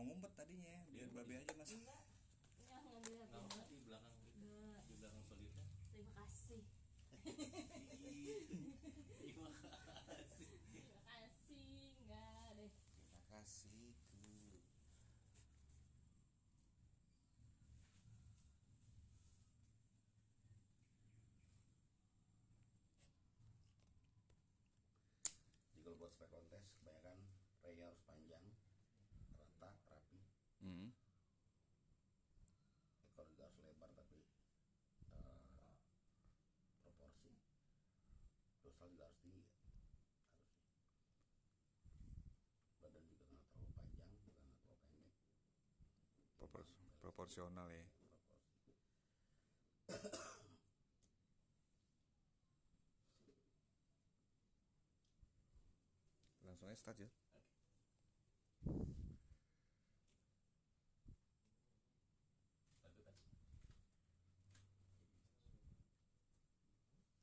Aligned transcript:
enggak 0.00 0.16
enggak 0.16 1.20
ngambil 1.20 1.40
nggak 1.50 2.00
HP 2.70 3.08
apa 3.20 3.62
di 3.68 3.78
belakang 3.84 4.16
enggak 4.40 4.84
di 4.88 4.94
belakang 4.96 5.22
solidnya 5.28 5.64
terima 5.92 6.12
kasih. 6.24 6.62
Terima 7.20 7.44
kasih. 7.90 8.48
Terima 10.70 11.00
kasih 11.04 11.92
enggak 12.00 12.48
deh. 12.56 12.72
Terima 13.12 13.28
kasih 13.36 13.92
jadi 25.70 25.84
kalau 25.84 26.06
buat 26.06 26.12
spek 26.14 26.30
kontes 26.30 26.78
kebanyakan 26.78 27.18
raynya 27.66 27.90
harus 27.90 28.00
panjang 28.06 28.46
rata 29.60 29.74
rapi 29.90 30.22
hmm. 30.62 30.88
ekor 33.10 33.26
juga 33.28 33.50
harus 33.50 33.60
lebar 33.66 33.90
tapi 33.92 34.22
eh, 35.10 35.36
proporsi 36.86 37.34
dorsal 38.80 38.96
juga 38.96 39.04
harus 39.04 39.20
tinggi 39.20 39.44
harus 39.44 39.60
badan 42.80 43.04
juga 43.12 43.28
nggak 43.28 43.44
terlalu 43.52 43.72
panjang 43.76 44.08
juga 44.08 44.32
nggak 44.40 44.56
terlalu 44.56 44.80
pendek. 44.80 45.12
Propor- 46.40 46.72
proporsional 47.04 47.68
ya. 47.68 47.84
Langsung 56.48 56.72
aja 56.72 56.80
start 56.80 56.96
ya. 57.04 57.10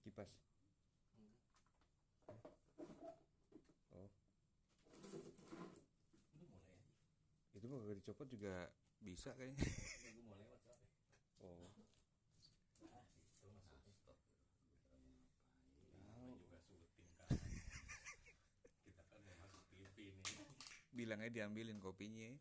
Kipas 0.08 0.32
enggak 1.20 1.36
oh 3.92 4.08
ini 6.32 6.48
mau 6.48 6.64
lewat 6.64 6.88
itu 7.68 7.76
mah 7.76 7.84
kalau 7.84 8.00
dicopot 8.00 8.28
juga 8.32 8.72
bisa 9.04 9.36
kayaknya. 9.36 9.60
Ini 10.08 10.10
gue 10.16 10.24
mau 10.24 10.40
lewat 10.40 10.60
soalnya 10.64 10.88
oh. 11.44 11.68
Ah 12.96 13.04
itu 13.04 13.20
maksudnya. 13.20 13.60
Stop. 13.92 14.16
Kira 14.88 15.12
mau 15.12 15.52
ngapain 15.52 16.00
Nama 16.00 16.32
juga 16.40 16.58
syuting 16.64 17.12
kan 17.20 17.36
kita 18.88 19.04
kan 19.04 19.20
mau 19.20 19.36
masuk 19.52 19.68
TV 19.76 20.16
nih. 20.16 20.24
Bilang 20.96 21.20
aja 21.20 21.44
diambilin 21.44 21.84
kopinya. 21.84 22.32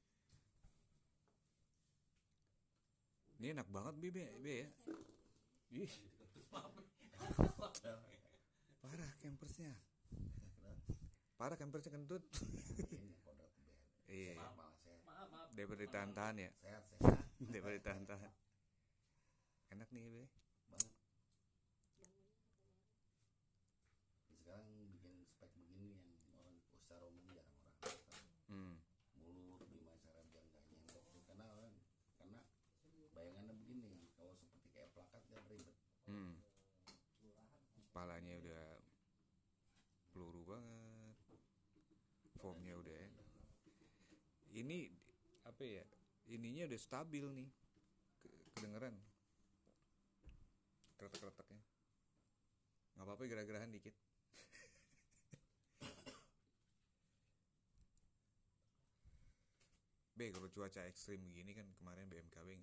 Ini 3.43 3.47
enak 3.51 3.67
banget 3.67 3.95
bi 3.99 4.09
be, 4.15 4.31
be 4.39 4.55
ya. 4.63 4.69
ih. 5.75 5.93
Terus 6.31 6.47
maaf 6.55 6.71
parah 8.79 9.11
campersnya. 9.19 9.75
Parah 11.35 11.59
campersnya 11.59 11.93
kentut 11.99 12.23
ini 12.95 13.19
kodrat 13.27 13.51
bed 13.59 13.75
iya 14.09 14.39
malah 14.55 14.73
sehat 14.81 15.03
maaf 15.05 15.29
maaf 15.29 15.46
daripada 15.57 15.81
ditahan-tahan 15.89 16.37
ya? 16.37 16.51
Sehat 16.61 16.85
sehat 16.85 17.17
daripada 17.51 17.75
ditahan-tahan. 17.81 18.33
Enak 19.73 19.89
nih 19.91 20.05
be 20.05 20.13
banget 20.13 20.29
sekarang 24.47 24.69
bikin 24.95 25.27
spek 25.27 25.51
begini 25.59 25.99
yang 25.99 26.23
orang 26.39 26.55
secara 26.71 27.03
umum 27.09 27.27
jarang 27.35 27.57
orang 27.59 27.99
hmm. 28.47 28.75
mulut 29.19 29.67
gimana 29.67 29.99
cara 30.07 30.23
biar 30.31 30.45
nggak 30.47 30.63
nyenggok 30.71 31.05
karena 31.27 31.45
orang 31.51 31.75
karena 32.15 32.41
bayangannya 33.11 33.55
begini 33.59 34.07
kalau 34.15 34.33
seperti 34.39 34.71
kayak 34.71 34.95
plakat 34.95 35.23
kan 35.33 35.43
ribet 35.51 35.77
Hmm. 36.07 36.39
Kepalanya 37.75 38.39
udah 38.39 38.65
peluru 40.15 40.47
banget. 40.47 41.19
Formnya 42.39 42.79
udah 42.79 42.95
enak. 42.95 43.29
Ini 44.55 44.87
apa 45.57 45.65
ya? 45.65 45.85
Ininya 46.29 46.69
udah 46.69 46.77
stabil 46.79 47.25
nih. 47.33 47.49
Ke- 48.21 48.29
Kedengeran. 48.53 48.93
Kretek-kreteknya. 50.95 51.65
Nggak 52.93 53.05
apa-apa 53.05 53.23
gerah-gerahan 53.25 53.73
dikit. 53.73 53.97
B 60.13 60.33
kalau 60.33 60.49
cuaca 60.49 60.81
ekstrim 60.83 61.21
begini 61.23 61.53
kan 61.53 61.69
kemarin 61.77 62.09
BMKW 62.09 62.57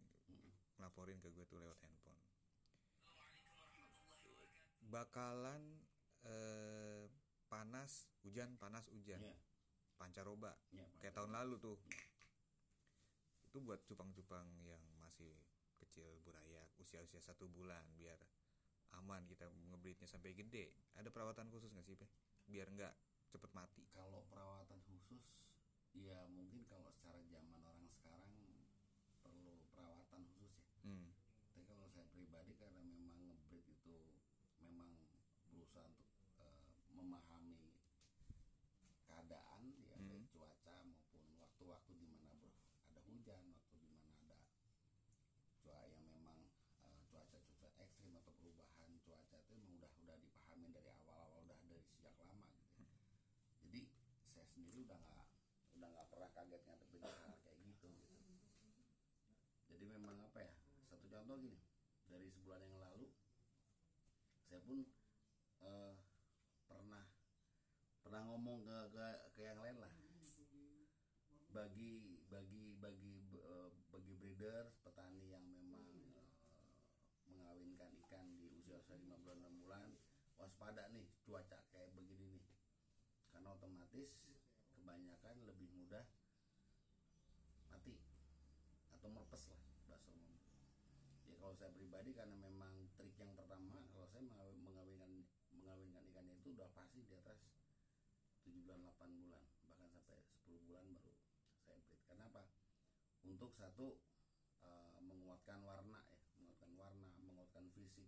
ngelaporin 0.76 1.18
ke 1.18 1.30
gue 1.30 1.46
tuh 1.46 1.62
lewat 1.62 1.78
handphone 1.80 2.18
bakalan 4.84 5.62
eh, 6.26 7.06
panas 7.46 8.10
hujan 8.22 8.58
panas 8.58 8.90
hujan 8.90 9.22
Iya. 9.22 9.36
pancaroba 9.96 10.58
Iya, 10.70 10.86
kayak 11.00 11.14
tahun 11.14 11.30
lalu 11.32 11.56
tuh 11.60 11.78
itu 13.54 13.62
buat 13.62 13.86
cupang-cupang 13.86 14.50
yang 14.66 14.82
masih 14.98 15.30
kecil 15.78 16.10
burayak 16.26 16.74
usia-usia 16.82 17.22
satu 17.22 17.46
bulan 17.46 17.86
biar 17.94 18.18
aman 18.98 19.22
kita 19.30 19.46
ngebreednya 19.70 20.10
sampai 20.10 20.34
gede. 20.34 20.74
Ada 20.98 21.14
perawatan 21.14 21.54
khusus 21.54 21.70
nggak 21.70 21.86
sih 21.86 21.94
biar 22.50 22.66
nggak 22.74 22.94
cepet 23.30 23.54
mati. 23.54 23.86
Kalau 23.94 24.26
perawatan 24.26 24.82
khusus 24.90 25.54
ya 25.94 26.26
mungkin 26.34 26.66
kalau 26.66 26.90
secara 26.90 27.22
zaman 27.30 27.62
orang 27.70 27.86
sekarang 27.86 28.34
perlu 29.22 29.62
perawatan 29.78 30.26
khusus 30.34 30.66
ya 30.74 30.82
hmm. 30.90 31.14
tapi 31.54 31.62
kalau 31.70 31.86
saya 31.86 32.10
pribadi 32.10 32.58
karena 32.58 32.82
memang 32.82 33.30
ngebreed 33.30 33.62
itu 33.70 34.02
memang 34.66 34.90
berusaha 35.54 35.86
untuk 35.86 36.10
eh, 36.42 36.58
memahami 36.98 37.78
keadaan 39.06 39.64
ya 39.86 39.94
Hmm. 40.02 40.10
baik 40.10 40.26
cuaca 40.34 40.82
maupun 40.90 41.22
waktu-waktu 41.38 41.92
di 41.94 42.10
mana 42.10 42.34
bro 42.42 42.50
ada 42.90 43.02
hujan 43.06 43.44
waktu 43.54 43.76
di 43.78 43.88
mana 43.94 44.10
ada 44.18 44.38
cuaca 45.62 45.78
yang 45.94 46.06
memang 46.10 46.42
eh, 46.82 47.02
cuaca-cuaca 47.14 47.70
ekstrim 47.86 48.18
atau 48.18 48.34
perubahan 48.42 48.98
cuaca 49.06 49.38
itu 49.46 49.54
memang 49.62 49.78
udah 49.78 49.92
udah 50.02 50.18
dipahami 50.18 50.74
dari 50.74 50.90
awal-awal 50.90 51.46
udah 51.46 51.58
dari 51.70 51.86
sejak 51.86 52.18
lama 52.18 52.50
gitu 52.50 52.82
ya. 52.82 52.98
jadi 53.62 53.82
saya 54.26 54.46
sendiri 54.50 54.90
udah 54.90 54.98
nggak 54.98 55.22
udah 55.80 55.90
nggak 55.90 56.08
kayak 56.66 57.60
gitu 57.68 57.88
gitu. 57.92 58.10
Jadi 59.70 59.86
memang 59.90 60.16
apa 60.28 60.40
ya 60.44 60.54
satu 60.84 61.06
contoh 61.10 61.36
gini 61.40 61.60
dari 62.08 62.28
sebulan 62.30 62.62
yang 62.68 62.78
lalu 62.78 63.08
saya 64.44 64.62
pun 64.70 64.86
eh, 65.66 65.94
pernah 66.70 67.04
pernah 68.06 68.22
ngomong 68.30 68.62
ke, 68.62 68.78
ke 68.94 69.06
ke 69.34 69.42
yang 69.42 69.58
lain 69.58 69.82
lah. 69.82 69.94
Bagi 71.50 72.22
bagi 72.30 72.78
bagi 72.78 73.34
eh, 73.34 73.70
bagi 73.90 74.14
breeder 74.14 74.70
petani 74.86 75.34
yang 75.34 75.42
memang 75.42 75.82
eh, 76.14 76.30
mengawinkan 77.34 77.90
ikan 78.06 78.30
di 78.38 78.54
usia 78.54 78.78
usia 78.78 78.94
lima 79.02 79.18
bulan 79.26 79.42
enam 79.42 79.56
bulan 79.66 79.90
waspada 80.38 80.86
nih 80.94 81.10
cuaca 81.26 81.66
kayak 81.74 81.90
begini 81.98 82.38
nih. 82.38 82.46
Karena 83.34 83.58
otomatis 83.58 84.30
kebanyakan 84.78 85.50
lebih 85.50 85.74
mudah 85.74 86.06
atau 89.04 89.12
merpes 89.12 89.52
lah 89.52 89.60
bahasa 89.92 90.08
umum. 90.16 90.40
Ya 91.28 91.36
kalau 91.36 91.52
saya 91.52 91.76
pribadi 91.76 92.16
karena 92.16 92.40
memang 92.40 92.88
trik 92.96 93.20
yang 93.20 93.36
pertama 93.36 93.84
kalau 93.92 94.08
saya 94.08 94.24
mengawi- 94.24 94.64
mengawinkan 94.64 95.28
mengawinkan 95.52 96.08
ikannya 96.08 96.40
itu 96.40 96.56
udah 96.56 96.72
pasti 96.72 97.04
di 97.04 97.12
atas 97.20 97.44
7 98.48 98.64
bulan 98.64 98.80
8 98.88 99.12
bulan 99.12 99.44
bahkan 99.68 99.92
sampai 99.92 100.24
10 100.24 100.56
bulan 100.64 100.88
baru 100.96 101.12
saya 101.68 101.84
breed 101.84 102.00
kenapa 102.08 102.48
untuk 103.28 103.52
satu 103.52 104.00
eh, 104.64 105.00
menguatkan 105.04 105.60
warna 105.68 106.00
ya 106.08 106.24
menguatkan 106.40 106.72
warna 106.80 107.12
menguatkan 107.20 107.68
fisik. 107.76 108.08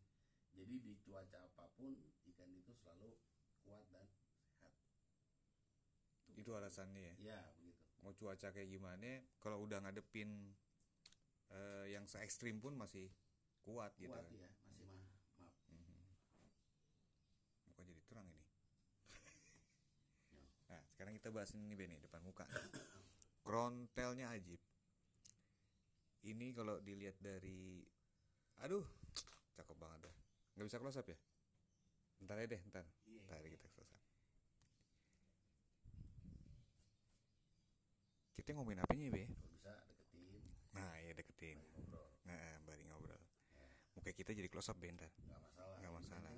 Jadi 0.56 0.80
di 0.80 0.96
cuaca 1.04 1.44
apa 1.44 1.68
pun 1.76 1.92
ikan 2.32 2.56
itu 2.56 2.72
selalu 2.72 3.20
kuat 3.68 3.84
dan 3.92 4.08
sehat. 4.64 4.72
Itu 6.40 6.56
alasannya 6.56 7.12
ya? 7.12 7.14
Ya 7.36 7.40
begitu. 7.60 7.84
Mau 8.00 8.16
cuaca 8.16 8.56
kayak 8.56 8.72
gimana 8.72 9.28
kalau 9.44 9.68
udah 9.68 9.84
ngadepin 9.84 10.56
eh, 11.52 11.86
yang 11.94 12.06
se 12.10 12.18
ekstrim 12.24 12.58
pun 12.58 12.74
masih 12.74 13.12
kuat 13.66 13.94
gitu. 13.98 14.14
Kuat 14.14 14.30
ya 14.32 14.50
masih 15.66 15.74
maaf 15.74 16.06
muka 17.66 17.82
jadi 17.84 18.02
terang 18.08 18.28
ini. 18.30 18.44
Ya. 20.36 20.48
nah 20.68 20.82
sekarang 20.92 21.14
kita 21.16 21.30
bahas 21.32 21.54
ini 21.56 21.78
Benny 21.78 22.02
depan 22.02 22.20
muka 22.26 22.44
krontelnya 23.46 24.34
ajib. 24.34 24.60
Ini 26.26 26.58
kalau 26.58 26.82
dilihat 26.82 27.22
dari 27.22 27.86
aduh 28.60 28.84
cakep 29.54 29.78
banget 29.78 30.10
dah. 30.10 30.16
Nggak 30.58 30.66
bisa 30.72 30.82
close 30.82 30.98
up 30.98 31.08
ya? 31.08 31.18
Ntar 32.26 32.42
aja 32.42 32.48
deh 32.58 32.62
ntar. 32.74 32.86
Iya, 33.06 33.22
ntar 33.30 33.46
kita 33.46 33.68
close 33.70 33.94
up. 33.94 34.02
Kita 38.34 38.50
ngomongin 38.58 38.82
apanya 38.82 39.08
be? 39.14 39.24
kalau 39.24 39.36
bisa 39.36 39.45
deketin. 41.16 41.58
Ngobrol 41.74 42.08
nah 42.24 42.38
baring 42.64 42.88
ngobrol. 42.88 43.22
Muka 43.94 44.12
kita 44.12 44.32
jadi 44.32 44.48
close 44.48 44.68
up 44.68 44.78
bentar 44.78 45.08
nggak 45.20 45.40
masalah. 45.40 45.76
Nggak 45.76 45.84
Yang 45.84 45.96
masalah. 45.96 46.30
kan, 46.30 46.38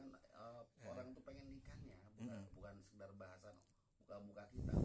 eh, 0.78 0.88
orang 0.88 1.08
tuh 1.12 1.24
pengen 1.24 1.48
ikannya 1.54 1.96
bukan 2.14 2.40
bukan 2.54 2.76
sekedar 2.80 3.12
bahasan 3.14 3.56
muka 3.98 4.16
muka 4.22 4.44
kita. 4.50 4.72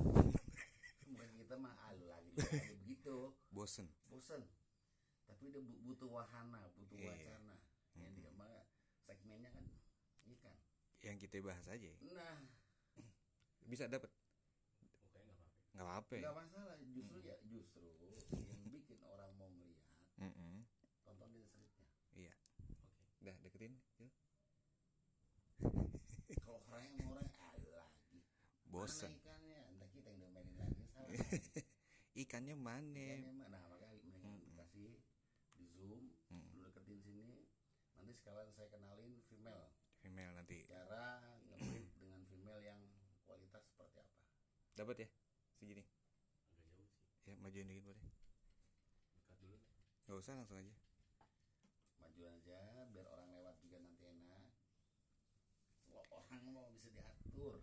Muka 1.04 1.28
kita 1.28 1.54
mah 1.56 1.76
alu 1.86 2.08
lagi 2.08 2.32
begitu. 2.72 3.36
Bosen. 3.48 3.84
Bosen. 4.06 4.40
Tapi 5.22 5.44
dia 5.46 5.60
bu- 5.60 5.80
butuh 5.84 6.08
wahana 6.10 6.72
butuh 6.74 6.96
Iya. 6.96 7.12
wacana. 7.12 7.56
Ya 7.92 8.08
dia 8.10 8.30
mah 8.32 8.48
segmennya 8.98 9.50
kan 9.50 9.64
ikan. 10.26 10.56
Yang 11.00 11.16
kita 11.22 11.44
bahas 11.44 11.68
aja. 11.68 11.92
Nah. 12.08 12.40
Bisa 13.62 13.86
dapat 13.86 14.08
nggak 15.72 15.84
apa-apa. 15.84 16.14
nggak 16.14 16.36
masalah 16.38 16.76
justru 16.86 17.18
ya 17.22 17.36
justru 17.46 17.80
yang 18.44 18.60
bikin 18.62 19.00
orang 19.02 19.32
mau 19.36 19.48
melihat 19.48 19.88
Mm-mm. 20.18 20.68
tontonin 21.02 21.40
stripnya 21.42 21.88
iya 22.12 22.28
Oke. 22.60 22.76
udah 23.18 23.36
deketin 23.40 23.72
Cil. 23.90 24.12
kalau 26.38 26.60
orangnya 26.66 26.92
mau 27.00 27.16
orang 27.16 27.24
alu 27.48 27.70
lagi 27.72 28.20
bosen. 28.82 29.14
Ikannya 29.22 29.58
entah 29.70 29.88
kita 29.94 30.10
yang 30.10 30.20
domainin 30.26 30.58
lagi 30.58 30.82
salah 30.90 31.06
ikannya 32.18 32.54
mana 32.58 32.98
Ikannya 32.98 33.46
nah 33.46 33.62
makanya 33.70 33.94
mendingan 34.02 34.42
dikasih 34.42 34.98
di 35.54 35.66
zoom 35.70 36.10
Mm. 36.32 36.48
lu 36.56 36.64
deketin 36.64 36.96
sini. 37.04 37.44
Nanti 37.92 38.16
sekalian 38.16 38.48
saya 38.56 38.72
kenalin 38.72 39.20
female. 39.28 39.68
Female 40.00 40.32
nanti. 40.32 40.64
Cara 40.64 41.20
ngebreed 41.44 41.92
dengan 42.00 42.24
female 42.24 42.60
yang 42.64 42.80
kualitas 43.28 43.68
seperti 43.68 44.00
apa. 44.00 44.16
Dapat 44.72 44.96
ya? 45.04 45.08
Segini? 45.52 45.84
Agak 46.48 46.72
jauh 46.72 46.88
sih. 46.88 47.04
ya 47.28 47.36
majuin 47.36 47.68
dikit 47.68 47.84
boleh. 47.84 48.00
Dekat 49.20 49.36
dulu. 49.44 49.58
nggak 50.08 50.18
usah 50.24 50.34
langsung 50.40 50.56
aja. 50.56 50.72
Maju 52.00 52.22
aja 52.32 52.58
biar 52.90 53.06
orang 53.12 53.28
lewat 53.36 53.54
juga 53.60 53.76
nanti 53.84 54.02
enak. 54.08 54.56
Kalau 55.84 56.02
orang 56.16 56.42
mau 56.48 56.66
bisa 56.72 56.88
diatur 56.88 57.60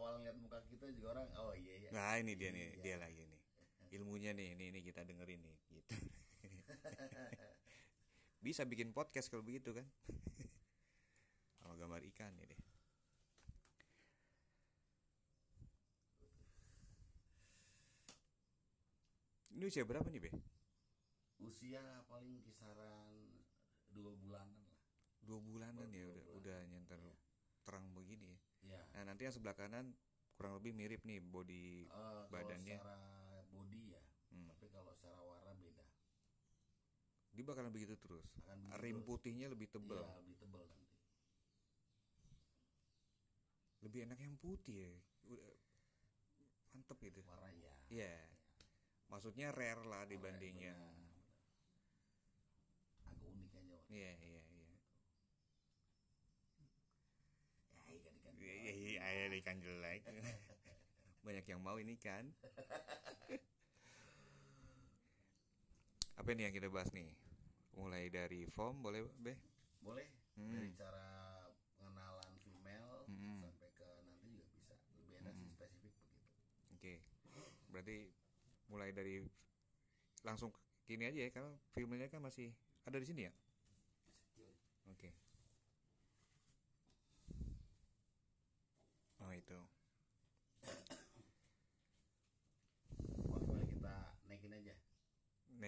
awal 0.00 0.16
ngeliat 0.16 0.36
muka 0.40 0.58
kita 0.64 0.88
juga 0.96 1.06
orang 1.14 1.26
oh 1.36 1.52
iya 1.52 1.74
iya. 1.76 1.90
Nah 1.92 2.16
ini 2.16 2.32
dia 2.34 2.50
nih 2.50 2.66
Iya. 2.72 2.80
dia 2.80 2.96
lagi 2.96 3.22
nih. 3.22 3.40
Ilmunya 3.90 4.30
nih 4.32 4.56
ini 4.56 4.64
ini 4.72 4.80
kita 4.80 5.04
dengerin 5.04 5.40
nih 5.44 5.56
gitu. 5.68 5.94
Bisa 8.44 8.64
bikin 8.64 8.96
podcast 8.96 9.28
kalau 9.28 9.44
begitu 9.44 9.76
kan? 9.76 9.84
Sama 11.60 11.76
gambar 11.76 12.00
ikan 12.08 12.32
ini 12.32 12.48
deh. 12.48 12.60
Ini 19.50 19.64
usia 19.66 19.84
berapa 19.84 20.06
nih 20.08 20.22
be? 20.22 20.30
Usia 21.42 21.82
paling 22.06 22.38
kisaran 22.44 23.26
dua 23.90 24.14
bulanan 24.14 24.62
lah. 24.62 24.78
Dua 25.20 25.38
bulanan 25.42 25.84
Baru 25.90 25.92
ya 25.98 26.06
dua 26.06 26.14
udah 26.14 26.24
bulan. 26.24 26.38
udah 26.40 26.58
nyentar 26.70 27.00
terang 27.66 27.86
begini 27.92 28.24
ya 28.26 28.32
ya 28.32 28.39
nah 28.90 29.02
nanti 29.04 29.22
yang 29.22 29.32
sebelah 29.32 29.54
kanan 29.54 29.94
kurang 30.34 30.56
lebih 30.56 30.72
mirip 30.72 31.00
nih 31.02 31.20
body 31.20 31.84
kalau 31.86 32.26
badannya. 32.28 32.76
secara 32.76 32.96
body 33.48 33.82
ya 33.90 34.02
Hmm. 34.30 34.46
tapi 34.46 34.70
kalau 34.70 34.94
secara 34.94 35.18
warna 35.20 35.50
beda 35.52 35.82
dia 37.30 37.42
bakalan 37.42 37.70
begitu 37.70 37.98
terus 37.98 38.22
Akan 38.40 38.62
begitu 38.62 38.78
rim 38.78 38.96
terus. 38.96 39.06
putihnya 39.06 39.46
lebih 39.48 39.66
tebal 39.66 39.98
iya 39.98 40.14
lebih 40.16 40.36
tebal 40.38 40.62
nanti 40.62 40.86
lebih 43.80 44.00
enak 44.06 44.18
yang 44.18 44.34
putih 44.36 44.86
ya 44.86 44.94
udah 45.26 45.50
mantep 46.70 46.98
gitu 47.00 47.20
warna 47.24 47.50
ya 47.50 47.74
Iya. 47.90 48.14
Maksudnya 49.10 49.50
rare 49.50 49.82
lah 49.82 50.06
dibandingnya. 50.06 50.70
Agak 53.02 53.26
unik 53.26 53.50
aja 53.52 53.78
Iya, 53.90 54.10
iya, 54.14 54.42
iya. 54.46 54.68
ya 57.82 57.92
ikan 57.98 58.14
ikan 58.14 58.32
Iya, 58.38 58.54
iya, 58.54 58.72
iya, 58.72 58.94
iya, 58.94 59.26
ikan 59.40 59.58
jelek. 59.58 60.04
Banyak 61.26 61.44
yang 61.44 61.60
mau 61.60 61.76
ini 61.76 61.96
kan. 61.96 62.24
Apa 66.20 66.36
nih 66.36 66.48
yang 66.48 66.54
kita 66.54 66.68
bahas 66.68 66.92
nih? 66.92 67.08
Mulai 67.72 68.12
dari 68.12 68.44
form 68.46 68.84
boleh, 68.84 69.08
Be? 69.16 69.36
boleh 69.80 70.04
Hmm. 70.36 70.52
dari 70.52 70.70
cara 70.76 71.08
pengenalan 71.76 72.32
female 72.38 73.04
Hmm. 73.08 73.40
sampai 73.40 73.68
ke 73.72 73.88
nanti 74.04 74.28
juga 74.28 74.44
bisa 74.52 74.72
lebih 75.00 75.14
enak 75.20 75.32
sih 75.36 75.48
spesifik 75.50 75.92
begitu 75.96 76.28
Oke. 76.76 76.92
Berarti 77.68 77.96
mulai 78.68 78.92
dari 78.92 79.24
langsung 80.20 80.52
gini 80.84 81.08
aja 81.08 81.20
ya 81.24 81.30
karena 81.32 81.52
filmnya 81.72 82.08
kan 82.08 82.20
masih 82.20 82.52
ada 82.84 83.00
di 83.00 83.06
sini 83.08 83.24
ya? 83.24 83.32
Oke. 84.86 85.08
Oh, 89.18 89.32
itu. 89.32 89.58
Wah, 93.28 93.40
boleh 93.40 93.66
kita 93.68 93.96
naikin 94.26 94.52
aja 94.52 94.76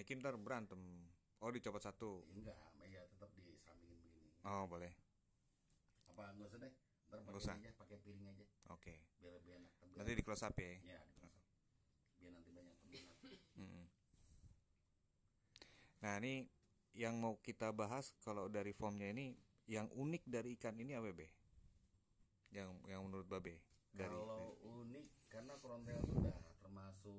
Naikin 0.03 0.19
ntar 0.19 0.35
berantem. 0.35 0.83
Oh, 1.39 1.55
dicopot 1.55 1.79
satu. 1.79 2.27
Ya, 2.35 2.51
enggak 2.75 2.91
ya 2.91 3.07
tetap 3.07 3.31
disambingin 3.39 4.03
begini 4.03 4.35
Oh, 4.43 4.67
boleh. 4.67 4.91
apa 6.11 6.27
enggak 6.35 6.51
usah 6.51 6.59
deh 6.59 6.73
ntar 7.07 7.19
Nggak 7.23 7.31
pakai 7.31 7.39
usah. 7.39 7.55
aja 7.55 7.71
pakai 7.79 7.97
piring 8.03 8.27
aja 8.27 8.45
Oke. 8.75 8.95
biar 9.23 9.33
lebih 9.39 9.53
enak 9.63 9.71
Biar- 9.79 9.95
Nanti 10.03 10.13
di 10.19 10.23
close 10.27 10.43
up 10.43 10.59
ya. 10.59 10.75
ya 10.83 10.99
di 11.07 11.15
close 11.15 11.39
up. 11.39 11.45
biar 12.19 12.31
nanti 12.35 12.51
banyak 12.51 12.75
peminat. 12.83 13.89
Nah, 16.03 16.15
ini 16.19 16.35
yang 16.99 17.15
mau 17.17 17.39
kita 17.39 17.71
bahas 17.71 18.11
kalau 18.19 18.51
dari 18.51 18.75
formnya 18.75 19.07
ini 19.07 19.39
yang 19.71 19.87
unik 19.89 20.27
dari 20.27 20.59
ikan 20.59 20.75
ini 20.77 20.99
apa, 20.99 21.15
Be? 21.15 21.31
Yang 22.51 22.75
yang 22.91 23.07
menurut 23.07 23.31
Babe 23.31 23.55
dari 23.89 24.11
kalau 24.11 24.59
unik 24.83 25.07
karena 25.31 25.55
korontel 25.63 25.95
itu 25.97 26.13
udah 26.19 26.35
termasuk 26.59 27.15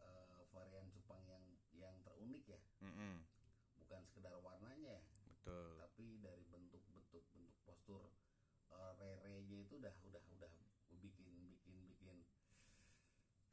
eh, 0.00 0.24
varian 0.50 0.88
cupang 0.88 1.20
yang 1.22 1.44
yang 1.76 1.92
terunik 2.00 2.42
ya 2.42 2.56
Mm-mm. 2.80 3.20
bukan 3.76 4.00
sekedar 4.26 4.42
warnanya 4.42 4.98
ya 4.98 5.00
Betul. 5.30 5.78
tapi 5.78 6.18
dari 6.18 6.42
bentuk 6.50 6.82
bentuk 6.90 7.22
bentuk 7.30 7.54
postur 7.62 8.10
eh, 8.74 8.92
rere-nya 8.98 9.62
itu 9.62 9.78
udah 9.78 9.94
udah 10.10 10.22
udah 10.34 10.50
bikin 10.98 11.30
bikin 11.54 11.78
bikin 11.86 12.16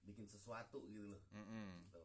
bikin 0.02 0.26
sesuatu 0.26 0.82
gitu 0.90 1.14
loh 1.14 1.22
Mm-mm. 1.38 1.78
gitu. 1.86 2.02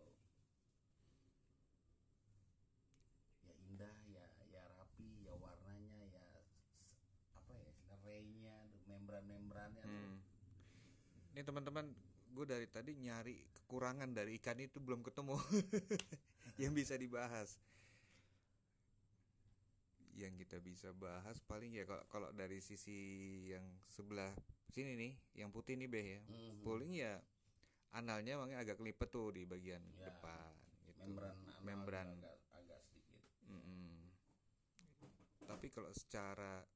ya 3.49 3.55
indah 3.73 3.97
ya 4.13 4.25
ya 4.53 4.63
rapi 4.77 5.25
ya 5.25 5.33
warnanya 5.41 6.01
ya 6.13 6.25
apa 7.33 7.53
ya 7.57 7.73
rere-nya 7.89 8.57
membran-membrannya 8.85 9.81
tuh 9.81 9.97
Hmm. 9.97 10.21
Ini 11.33 11.47
teman-teman, 11.47 11.87
gue 12.35 12.45
dari 12.51 12.67
tadi 12.67 12.99
nyari 12.99 13.39
kekurangan 13.55 14.11
dari 14.11 14.43
ikan 14.43 14.59
itu 14.59 14.83
belum 14.83 15.07
ketemu 15.07 15.39
yang 16.63 16.75
bisa 16.75 16.99
dibahas. 16.99 17.63
Yang 20.19 20.35
kita 20.43 20.59
bisa 20.59 20.91
bahas 20.93 21.39
paling 21.41 21.71
ya 21.73 21.87
kalau 21.87 22.03
kalau 22.11 22.29
dari 22.33 22.59
sisi 22.59 22.99
yang 23.47 23.63
sebelah 23.87 24.35
sini 24.69 24.99
nih, 24.99 25.13
yang 25.37 25.49
putih 25.49 25.79
nih 25.79 25.87
beh 25.87 26.07
ya, 26.09 26.21
Mhm. 26.27 26.61
paling 26.61 26.91
ya 26.93 27.15
analnya 27.91 28.35
makanya 28.37 28.61
agak 28.61 28.77
kelipet 28.77 29.09
tuh 29.09 29.31
di 29.31 29.47
bagian 29.47 29.81
Ya. 29.95 30.11
depan. 30.11 30.53
Gitu. 30.85 30.99
membran 30.99 31.37
membran. 31.63 32.09
agak, 32.11 32.37
agak 32.53 32.79
sedikit 32.81 33.23
Mm-mm. 33.47 34.11
Tapi 35.47 35.71
kalau 35.71 35.95
secara 35.95 36.67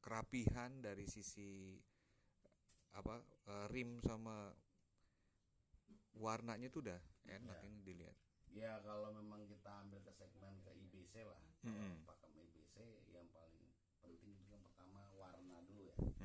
kerapihan 0.00 0.80
dari 0.80 1.04
sisi 1.04 1.76
apa 2.92 3.20
eh, 3.44 3.66
rim 3.68 4.00
sama 4.00 4.48
warnanya 6.14 6.66
tuh 6.68 6.82
udah 6.82 6.98
enak 7.26 7.58
Ya. 7.58 7.66
ini 7.66 7.78
dilihat. 7.82 8.16
ya 8.48 8.78
kalau 8.80 9.10
memang 9.12 9.44
kita 9.44 9.66
ambil 9.82 9.98
ke 10.00 10.10
segmen 10.10 10.62
ke 10.62 10.70
IBC 10.72 11.22
lah 11.22 11.42
kalau 11.60 11.68
Mm-mm. 11.68 12.06
pakem 12.06 12.32
IBC 12.38 12.76
yang 13.08 13.26
paling 13.28 13.66
penting 14.00 14.30
itu 14.32 14.44
kan 14.46 14.62
pertama 14.62 15.02
warna 15.12 15.58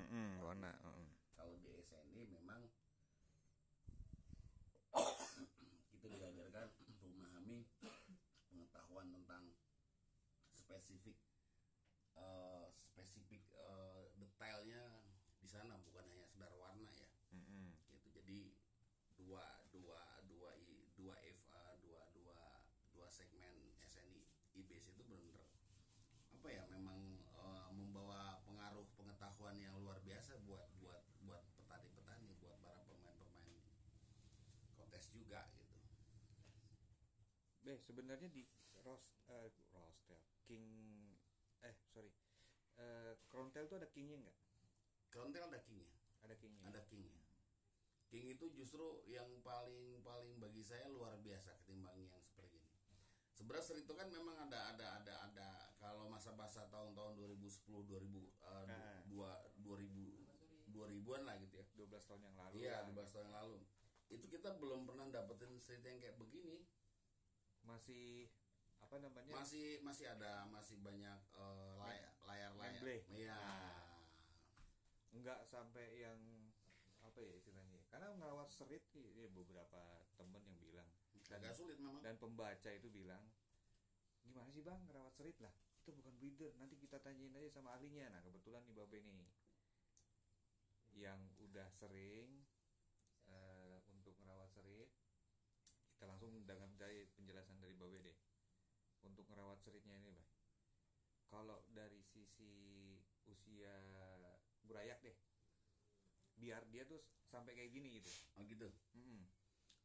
dulu 0.09 0.27
ya 0.27 0.41
Mm-mm, 0.41 0.41
warna. 0.43 0.71
mm-mm. 0.83 1.07
kalau 1.37 1.55
di 1.61 1.69
SNI 1.79 2.23
memang 2.33 2.61
kita 5.93 6.07
diajarkan 6.09 6.67
untuk 6.81 6.97
memahami 7.05 7.59
pengetahuan 8.49 9.07
tentang 9.13 9.43
spesifik 10.51 11.17
eh, 12.17 12.65
spesifik 12.71 13.43
eh, 13.53 14.03
detailnya 14.17 14.81
di 15.39 15.47
sana 15.47 15.77
bukan 15.79 16.03
hanya 16.05 16.25
sekedar 16.25 16.51
warna 16.57 16.89
ya 16.89 17.07
Mm-mm. 17.31 17.73
gitu 17.93 18.09
jadi 18.11 18.39
dua 19.19 19.45
dua 19.69 20.01
dua 20.25 20.51
i- 20.57 20.89
dua 20.97 21.15
FA 21.21 21.77
dua 21.79 22.01
dua 22.17 22.39
dua 22.93 23.07
segmen 23.09 23.55
SNI 23.79 24.19
IBC 24.57 24.97
itu 24.97 25.03
benar-benar 25.05 25.47
apa 26.33 26.47
ya 26.49 26.63
memang 26.71 26.99
eh, 27.21 27.69
membawa 27.75 28.39
pengaruh 28.47 28.87
pengetahuan 28.97 29.55
yang 29.59 29.75
luar 29.79 29.99
biasa 30.03 30.39
buat 30.47 30.67
buat 30.79 31.03
buat 31.23 31.43
petani-petani 31.59 32.29
Beh, 37.69 37.77
sebenarnya 37.85 38.33
di 38.33 38.41
roast 38.81 39.13
eh, 39.29 39.53
roastel 39.77 40.17
king 40.41 40.65
eh 41.61 41.77
sorry. 41.85 42.09
Eh 42.81 43.13
krontel 43.29 43.69
tuh 43.69 43.77
ada 43.77 43.85
kingnya 43.93 44.17
nggak? 44.25 44.37
Krontel 45.13 45.45
ada 45.45 45.61
kingnya. 45.61 45.85
Ada 46.25 46.33
kingnya. 46.33 46.65
Ada 46.65 46.81
kingnya. 46.89 47.21
King 48.09 48.25
itu 48.33 48.49
justru 48.57 49.05
yang 49.05 49.29
paling 49.45 50.01
paling 50.01 50.41
bagi 50.41 50.65
saya 50.65 50.89
luar 50.89 51.13
biasa 51.21 51.61
ketimbang 51.61 51.93
yang 52.09 52.17
seperti 52.25 52.57
ini. 52.57 52.73
Sebenarnya 53.37 53.85
itu 53.85 53.93
kan 53.93 54.09
memang 54.09 54.49
ada 54.49 54.73
ada 54.73 54.87
ada 55.05 55.13
ada. 55.29 55.49
Kalau 55.77 56.09
masa-masa 56.09 56.65
tahun-tahun 56.73 57.21
2010 57.21 57.85
2000 57.85 57.85
eh, 57.85 58.65
Nah. 58.65 58.97
dua 59.05 59.45
2000 59.61 60.73
2000-an 60.73 61.21
lah 61.21 61.37
gitu 61.37 61.53
ya. 61.61 61.65
12 61.77 61.85
tahun 62.09 62.21
yang 62.33 62.33
lalu 62.33 62.53
iya 62.65 62.81
lah. 62.81 62.89
12 62.97 63.13
tahun 63.13 63.25
yang 63.29 63.37
lalu. 63.45 63.57
Itu 64.09 64.25
kita 64.25 64.57
belum 64.57 64.89
pernah 64.89 65.05
dapetin 65.13 65.53
street 65.61 65.85
yang 65.85 66.01
kayak 66.01 66.17
begini 66.17 66.65
masih 67.69 68.27
apa 68.81 68.95
namanya? 68.97 69.33
Masih 69.37 69.77
masih 69.85 70.05
ada 70.09 70.49
masih 70.49 70.81
banyak 70.81 71.19
eh, 71.37 71.73
layar 71.77 72.11
layar 72.25 72.51
layar 72.57 72.81
iya. 73.13 73.37
Nggak 75.13 75.45
sampai 75.45 76.01
yang 76.01 76.17
apa 77.05 77.19
ya 77.21 77.33
istilahnya? 77.37 77.81
Karena 77.93 78.09
ngerawat 78.17 78.49
street 78.49 78.85
ini 78.97 79.29
beberapa 79.29 80.01
temen 80.17 80.41
yang 80.41 80.57
bilang. 80.57 80.89
Dan, 81.29 81.45
agak 81.45 81.61
sulit 81.61 81.77
memang. 81.77 82.01
dan 82.01 82.17
pembaca 82.17 82.69
itu 82.73 82.89
bilang 82.89 83.21
gimana 84.25 84.49
sih 84.49 84.65
bang 84.65 84.81
ngerawat 84.89 85.13
street 85.13 85.37
lah? 85.41 85.53
Itu 85.85 85.93
bukan 85.93 86.13
breeder. 86.17 86.57
Nanti 86.57 86.73
kita 86.77 86.97
tanyain 86.97 87.33
aja 87.37 87.61
sama 87.61 87.77
ahlinya. 87.77 88.09
Nah 88.09 88.21
kebetulan 88.25 88.65
nih 88.65 88.73
babe 88.73 88.97
nih 89.05 89.29
yang 90.97 91.21
udah 91.39 91.69
sering 91.71 92.43
eh, 93.29 93.77
untuk 93.93 94.17
ngerawat 94.25 94.51
serit 94.51 94.89
kita 95.95 96.07
langsung 96.09 96.31
dengan 96.43 96.71
dari 96.75 97.07
penjelasan 97.15 97.59
dari 97.59 97.75
babe 97.75 97.99
deh 97.99 98.19
seritnya 99.69 99.93
ini 100.01 100.09
bang 100.09 100.25
kalau 101.29 101.61
dari 101.69 102.01
sisi 102.01 102.97
usia 103.29 103.69
burayak 104.65 104.97
deh 105.05 105.13
biar 106.41 106.65
dia 106.73 106.89
tuh 106.89 106.97
sampai 107.29 107.53
kayak 107.53 107.69
gini 107.69 108.01
gitu 108.01 108.09
oh 108.33 108.43
gitu 108.49 108.65
Mm-mm. 108.97 109.29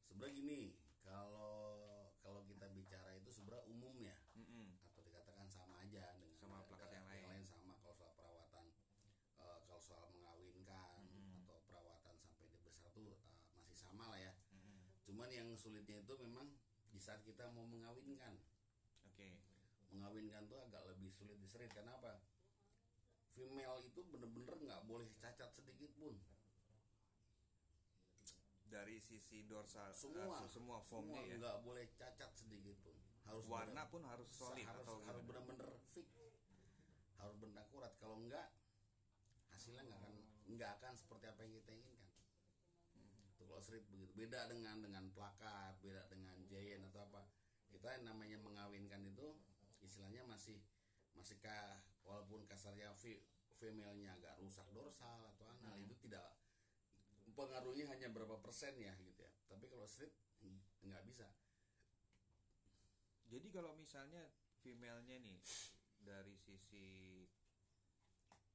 sebenarnya 0.00 0.34
gini 0.40 0.60
kalau 1.04 2.08
kalau 2.24 2.40
kita 2.48 2.64
bicara 2.72 3.12
itu 3.12 3.28
sebenarnya 3.28 3.68
umum 3.68 3.92
ya 4.00 4.16
Mm-mm. 4.40 4.72
atau 4.88 5.04
dikatakan 5.04 5.44
sama 5.52 5.84
aja 5.84 6.16
dengan 6.16 6.32
Sama 6.40 6.64
plakat 6.64 6.88
yang 6.96 7.04
lain. 7.04 7.44
sama 7.44 7.76
kalau 7.76 7.92
soal 7.92 8.12
perawatan 8.16 8.66
eh, 9.36 9.58
kalau 9.68 9.80
soal 9.84 10.08
mengawinkan 10.16 11.04
atau 11.44 11.60
perawatan 11.68 12.14
sampai 12.16 12.48
dia 12.48 12.60
besar 12.64 12.88
tuh 12.96 13.20
eh, 13.20 13.60
masih 13.68 13.76
sama 13.76 14.08
lah 14.08 14.20
ya 14.22 14.32
Mm-mm. 14.56 14.80
cuman 15.04 15.28
yang 15.28 15.48
sulitnya 15.60 16.00
itu 16.00 16.14
memang 16.16 16.48
di 16.88 17.02
saat 17.02 17.20
kita 17.20 17.52
mau 17.52 17.68
mengawinkan 17.68 18.38
mengawinkan 20.04 20.44
tuh 20.44 20.60
agak 20.60 20.84
lebih 20.92 21.08
sulit 21.08 21.40
diserit. 21.40 21.72
Kenapa 21.72 22.20
female 23.32 23.80
itu 23.88 24.04
bener-bener 24.04 24.52
nggak 24.52 24.84
boleh 24.84 25.08
cacat 25.16 25.48
sedikit 25.48 25.88
pun. 25.96 26.12
Dari 28.68 29.00
sisi 29.00 29.48
dorsal 29.48 29.94
semua. 29.96 30.44
eh, 30.44 30.50
semua 30.50 30.78
formnya 30.84 31.24
semua 31.24 31.32
ya? 31.32 31.36
nggak 31.40 31.58
boleh 31.64 31.84
cacat 31.96 32.30
sedikit 32.36 32.76
pun. 32.84 32.96
Harus 33.24 33.48
warna 33.48 33.72
bener- 33.72 33.88
pun 33.88 34.02
harus 34.04 34.28
solid 34.28 34.66
harus, 34.68 34.84
atau 34.84 35.00
harus 35.08 35.22
bener-bener 35.24 35.72
fix. 35.88 36.12
Harus 37.16 37.36
benar 37.40 37.64
akurat. 37.64 37.96
Kalau 37.96 38.20
enggak 38.20 38.52
hasilnya 39.48 39.88
nggak 39.88 40.00
akan 40.04 40.14
nggak 40.44 40.70
akan 40.76 40.92
seperti 41.00 41.24
apa 41.32 41.40
yang 41.48 41.52
kita 41.56 41.70
inginkan. 41.72 42.12
Tuh 43.40 43.46
kalau 43.48 43.62
street 43.64 43.88
begitu. 43.88 44.12
Beda 44.12 44.44
dengan 44.52 44.76
dengan 44.84 45.08
plakat 45.16 45.80
beda 45.80 46.04
dengan 46.12 46.36
giant 46.44 46.84
atau 46.92 47.00
apa. 47.08 47.24
Kita 47.72 47.88
yang 47.96 48.04
namanya 48.12 48.38
mengawinkan 48.42 49.02
itu 49.06 49.26
istilahnya 49.94 50.26
masih 50.26 50.58
masih 51.14 51.38
kah 51.38 51.78
walaupun 52.02 52.42
kasarnya 52.42 52.90
fe- 52.92 53.22
female-nya 53.54 54.18
agak 54.18 54.34
rusak 54.42 54.66
dorsal 54.74 55.22
atau 55.30 55.46
anal 55.46 55.78
itu 55.78 55.94
tidak 56.02 56.34
pengaruhnya 57.30 57.86
hanya 57.86 58.10
berapa 58.10 58.42
persen 58.42 58.74
ya 58.74 58.90
gitu 58.98 59.22
ya 59.22 59.30
tapi 59.46 59.70
kalau 59.70 59.86
street 59.86 60.10
nggak 60.82 61.06
bisa 61.06 61.30
Jadi 63.24 63.50
kalau 63.50 63.74
misalnya 63.74 64.30
female-nya 64.58 65.18
nih 65.18 65.38
dari 65.98 66.36
sisi 66.36 67.24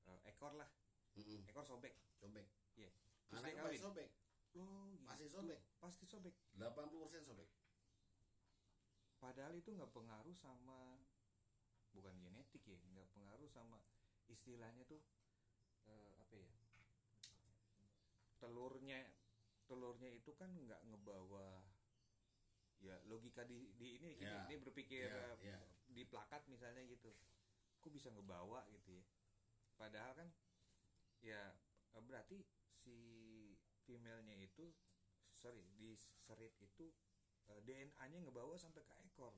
eh, 0.05 0.21
ekor 0.29 0.55
lah, 0.55 0.69
Mm-mm. 1.17 1.43
ekor 1.49 1.65
sobek. 1.65 1.91
sobek 2.15 2.47
Iya. 2.77 2.87
Terus 3.27 3.39
anak 3.43 3.59
kawin. 3.59 3.79
sobek 3.81 4.09
Oh, 4.55 4.93
pasti 5.03 5.25
gitu. 5.25 5.35
sobek 5.35 5.59
Pasti 5.81 6.05
sobek. 6.05 6.35
80% 6.55 7.27
sobek 7.27 7.49
Padahal 9.19 9.51
itu 9.53 9.67
nggak 9.73 9.91
pengaruh 9.91 10.31
sama 10.33 10.95
bukan 11.99 12.15
genetik 12.23 12.63
ya, 12.63 12.79
nggak 12.95 13.11
pengaruh 13.11 13.51
sama 13.51 13.77
istilahnya 14.31 14.87
tuh 14.87 15.03
eh, 15.85 16.11
apa 16.23 16.33
ya? 16.39 16.49
Telurnya 18.39 18.99
telurnya 19.67 20.09
itu 20.09 20.31
kan 20.33 20.49
nggak 20.49 20.81
ngebawa 20.89 21.61
ya 22.79 22.95
logika 23.05 23.43
di, 23.43 23.69
di 23.75 23.99
ini 23.99 24.15
gini, 24.15 24.23
Ya. 24.25 24.47
ini 24.47 24.55
berpikir 24.63 25.11
eh, 25.11 25.35
ya. 25.43 25.59
di 25.91 26.07
plakat 26.07 26.47
misalnya 26.47 26.81
gitu 26.87 27.11
kok 27.79 27.91
bisa 27.91 28.07
ngebawa 28.15 28.63
gitu 28.71 28.95
ya 28.95 29.03
padahal 29.75 30.15
kan 30.15 30.29
ya 31.19 31.51
eh, 31.93 32.03
berarti 32.03 32.39
si 32.71 32.95
female-nya 33.83 34.39
itu 34.39 34.71
sorry 35.21 35.67
di 35.75 35.93
serit 35.99 36.55
itu 36.63 36.87
eh, 37.51 37.59
DNA-nya 37.67 38.23
ngebawa 38.23 38.55
sampai 38.55 38.81
ke 38.87 38.95
ekor 39.05 39.35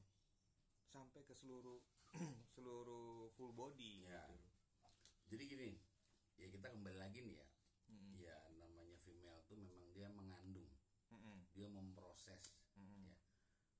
sampai 0.86 1.26
ke 1.26 1.34
seluruh 1.34 1.82
seluruh 2.54 3.32
full 3.36 3.54
body 3.54 4.04
Ya. 4.06 4.24
gitu. 4.28 4.50
jadi 5.32 5.44
gini 5.48 5.70
ya 6.36 6.48
kita 6.50 6.68
kembali 6.70 6.98
lagi 6.98 7.20
nih 7.24 7.36
ya 7.40 7.48
Mm-mm. 7.88 8.12
ya 8.18 8.38
namanya 8.56 8.98
female 9.00 9.40
tuh 9.48 9.56
memang 9.56 9.88
dia 9.92 10.08
mengandung 10.10 10.72
Mm-mm. 11.12 11.38
dia 11.54 11.68
memproses 11.68 12.56
Mm-mm. 12.76 13.16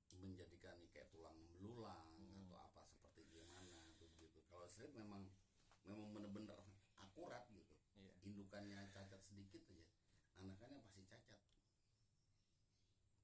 ya 0.08 0.16
menjadikan 0.20 0.76
nih 0.78 0.88
kayak 0.92 1.08
tulang 1.10 1.36
belulang 1.56 2.08
atau 2.44 2.56
apa 2.56 2.80
seperti 2.84 3.24
gimana 3.28 3.68
tuh 3.96 4.08
begitu 4.12 4.40
kalau 4.48 4.64
straight 4.68 4.92
memang 4.92 5.28
memang 5.84 6.12
bener-bener 6.12 6.56
akurat 6.96 7.44
gitu 7.50 7.74
Iya. 7.92 8.08
indukannya 8.24 8.88
cacat 8.88 9.20
sedikit 9.20 9.60
aja 9.68 9.84
anakannya 10.40 10.80
pasti 10.80 11.04
cacat 11.04 11.40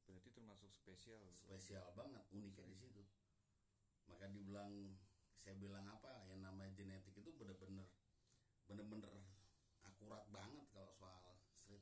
berarti 0.04 0.28
termasuk 0.32 0.68
spesial 0.68 1.20
spesial 1.32 1.88
banget 1.96 2.20
uniknya 2.32 2.68
di 2.68 2.76
situ 2.76 3.00
maka 4.08 4.28
dibilang 4.28 4.96
saya 5.48 5.56
bilang 5.64 5.88
apa 5.88 6.28
yang 6.28 6.44
namanya 6.44 6.68
genetik 6.76 7.16
itu 7.16 7.32
bener-bener 7.32 7.88
bener-bener 8.68 9.08
akurat 9.80 10.28
banget 10.28 10.68
kalau 10.76 10.92
soal 10.92 11.40
street 11.56 11.80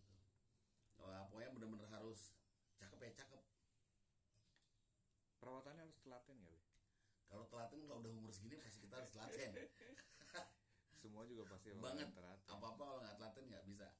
Wah, 1.02 1.26
pokoknya 1.26 1.50
bener-bener 1.50 1.90
harus 1.90 2.30
cakep 2.78 2.98
ya 3.02 3.10
cakep. 3.26 3.42
Perawatannya 5.42 5.82
harus 5.82 5.98
telaten 5.98 6.38
ya 6.46 6.54
kalau 7.26 7.42
telaten 7.50 7.82
kalau 7.90 7.98
udah 8.06 8.12
umur 8.14 8.30
segini 8.30 8.54
pasti 8.54 8.78
kita 8.86 9.02
harus 9.02 9.10
telaten. 9.10 9.50
Semua 11.02 11.26
juga 11.26 11.50
pasti 11.50 11.74
banget. 11.74 12.06
telaten. 12.14 12.46
Apa 12.46 12.66
apa 12.70 12.82
kalau 12.86 13.00
nggak 13.02 13.18
telaten 13.18 13.44
nggak 13.50 13.66
bisa. 13.66 13.90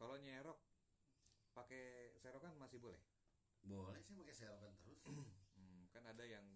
Kalau 0.00 0.16
nyerok 0.16 0.56
pakai 1.52 2.16
serokan 2.16 2.56
masih 2.56 2.80
boleh? 2.80 2.96
Boleh 3.68 4.00
sih 4.00 4.16
pakai 4.16 4.32
serokan 4.32 4.72
terus 4.80 5.04
Hmm, 5.52 5.84
kan 5.92 6.08
ada 6.08 6.24
yang 6.24 6.48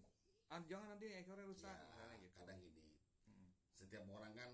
ah, 0.46 0.46
jangan 0.65 0.97
nanti 0.97 1.07
ekornya 1.13 1.45
rusak. 1.45 1.69
Ya 1.77 2.17
gitu. 2.17 2.33
kadang 2.41 2.61
gini. 2.65 2.97
Hmm. 3.29 3.49
setiap 3.77 4.09
orang 4.09 4.33
kan 4.33 4.51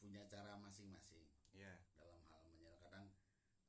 punya 0.00 0.26
cara 0.26 0.56
masing-masing 0.58 1.22
ya 1.54 1.76
dalam 2.00 2.24
hal 2.32 2.42
menyerok 2.50 2.80
kadang 2.82 3.06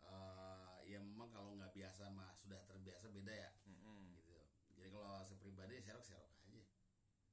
eh, 0.02 0.78
ya 0.90 0.98
memang 1.04 1.30
kalau 1.30 1.54
nggak 1.54 1.76
biasa 1.76 2.10
mah 2.10 2.34
sudah 2.34 2.58
terbiasa 2.66 3.14
beda 3.14 3.34
ya. 3.36 3.52
Mm-mm. 3.70 4.16
gitu. 4.18 4.34
Jadi 4.80 4.90
kalau 4.90 5.22
saya 5.22 5.38
pribadi 5.38 5.78
serok 5.84 6.02
serok 6.02 6.26
aja. 6.48 6.64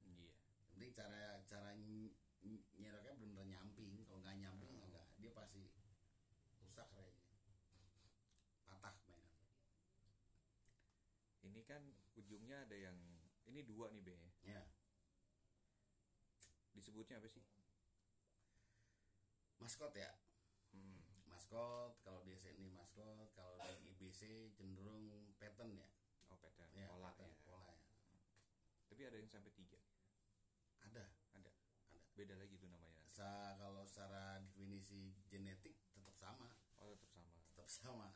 Iya. 0.05 0.33
Yang 0.61 0.69
penting 0.75 0.91
cara 0.93 1.21
cara 1.49 1.69
ny- 1.79 2.13
ny- 2.45 2.67
nyeroknya 2.77 3.13
bener 3.17 3.45
nyamping. 3.47 4.05
Kalau 4.05 4.21
nggak 4.21 4.37
nyamping 4.37 4.71
enggak 4.77 5.07
dia 5.17 5.31
pasti 5.33 5.65
rusak 6.61 6.87
kayaknya. 6.93 7.23
Patah 8.67 8.95
mainan. 9.09 9.33
Ini 11.49 11.61
kan 11.65 11.81
ujungnya 12.19 12.67
ada 12.67 12.77
yang 12.77 12.97
ini 13.49 13.65
dua 13.65 13.89
nih 13.89 14.01
be. 14.01 14.17
Ya 14.45 14.61
disebutnya 16.89 17.19
apa 17.19 17.29
sih? 17.29 17.43
Maskot 19.59 19.93
ya? 19.93 20.09
Hmm. 20.71 21.03
maskot 21.27 21.99
kalau 22.01 22.23
di 22.23 22.33
SNI 22.33 22.71
maskot 22.73 23.29
kalau 23.35 23.59
di 23.61 23.93
IBC 23.93 24.55
cenderung 24.55 25.35
pattern 25.37 25.75
ya. 25.75 25.85
Oh 26.31 26.39
pattern. 26.39 26.71
Ya 26.73 26.87
pola 26.89 27.11
pattern, 27.11 27.29
ya. 27.29 27.39
pola 27.43 27.69
ya. 27.69 27.77
Tapi 28.89 29.01
ada 29.05 29.17
yang 29.19 29.29
sampai 29.29 29.51
tiga. 29.53 29.77
Ada. 30.81 31.05
Ada. 31.35 31.51
Ada. 31.93 31.99
Beda 32.17 32.33
lagi 32.39 32.55
tuh 32.55 32.71
namanya. 32.71 33.03
Sa 33.05 33.59
kalau 33.59 33.83
secara 33.83 34.39
definisi 34.41 35.13
genetik 35.27 35.75
tetap 35.93 36.15
sama. 36.15 36.49
Oh 36.79 36.95
tetap 36.95 37.11
sama. 37.11 37.37
Tetap 37.53 37.67
sama. 37.69 38.09